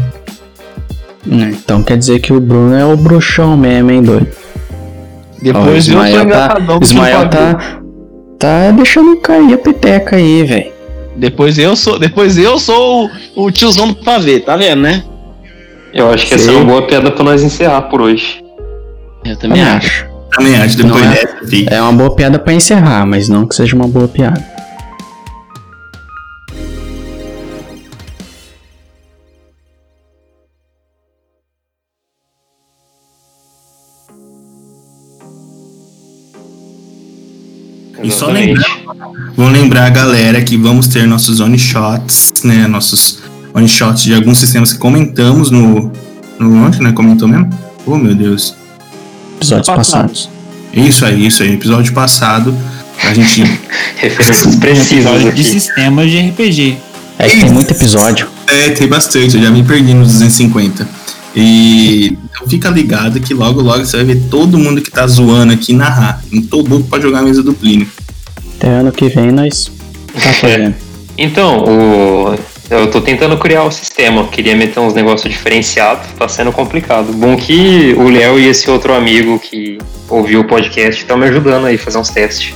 [1.30, 4.26] É, Então quer dizer que o Bruno é o bruxão mesmo, hein, doido?
[5.40, 6.56] Depois Ó, eu sou Ismael tá.
[6.82, 7.80] Ismael tá,
[8.38, 10.72] tá deixando cair a peteca aí, velho.
[11.16, 15.02] Depois eu sou, depois eu sou o, o tiozão do pavê, tá vendo, né?
[15.92, 18.42] Eu acho que essa é uma boa piada pra nós encerrar por hoje.
[19.24, 20.06] Eu Também acho.
[20.36, 21.74] Também acho, depois Não é- dessa.
[21.74, 24.44] É uma boa piada pra encerrar, mas não que seja uma boa piada.
[38.02, 38.46] E só Exatamente.
[38.48, 42.66] lembrar, vou lembrar a galera que vamos ter nossos one shots, né?
[42.68, 43.18] Nossos
[43.52, 45.90] one shots de alguns sistemas que comentamos no.
[46.38, 46.92] no onde, né?
[46.92, 47.50] Comentou mesmo?
[47.86, 48.54] Oh meu Deus.
[49.36, 49.76] Episódios Passado.
[49.76, 50.30] passados.
[50.72, 51.54] Isso aí, isso aí.
[51.54, 52.54] Episódio passado.
[53.02, 53.42] A gente.
[53.96, 56.76] Referências precisas de sistemas de RPG.
[57.18, 58.28] É que tem muito episódio.
[58.46, 60.88] é, tem bastante, eu já me perdi nos 250.
[61.40, 65.52] E então fica ligado que logo logo você vai ver todo mundo que tá zoando
[65.52, 66.20] aqui narrar.
[66.32, 67.86] Não tô louco pra jogar a mesa do Plínio.
[68.56, 69.70] Até ano que vem nós
[70.14, 70.74] tá fazendo.
[71.16, 72.38] Então, o...
[72.68, 74.26] eu tô tentando criar o sistema.
[74.26, 77.12] Queria meter uns negócios diferenciados, tá sendo complicado.
[77.12, 79.78] Bom que o Léo e esse outro amigo que
[80.08, 82.52] ouviu o podcast estão me ajudando aí a fazer uns testes.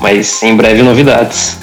[0.00, 1.58] Mas em breve novidades.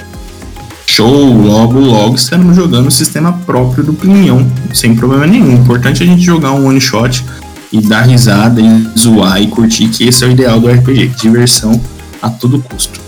[1.00, 1.32] Show!
[1.32, 4.44] Logo, logo estaremos jogando o sistema próprio do Plinion,
[4.74, 5.48] sem problema nenhum.
[5.48, 7.24] O importante é a gente jogar um one shot
[7.72, 11.06] e dar risada e zoar e curtir, que esse é o ideal do RPG.
[11.18, 11.80] Diversão
[12.20, 13.00] a todo custo.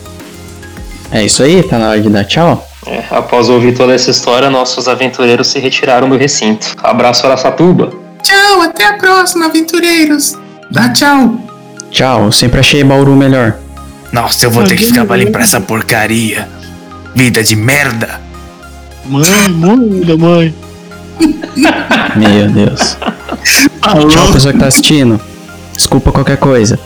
[1.11, 2.66] É isso aí, tá na hora de dar tchau.
[2.86, 6.68] É, após ouvir toda essa história, nossos aventureiros se retiraram do recinto.
[6.82, 7.93] Abraço Araçatuba.
[8.22, 10.38] Tchau, até a próxima, aventureiros!
[10.70, 11.38] Dá tchau!
[11.90, 13.59] Tchau, eu sempre achei Bauru melhor.
[14.11, 16.49] Nossa, eu vou ter que ficar pra limpar essa porcaria.
[17.15, 18.21] Vida de merda.
[19.05, 20.55] Mãe, mãe, mãe.
[22.17, 22.97] Meu Deus.
[24.11, 25.21] Tchau, pessoa que tá assistindo.
[25.77, 26.79] Desculpa qualquer coisa.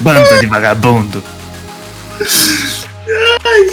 [0.00, 1.22] Bando de vagabundo.
[3.44, 3.70] Ai,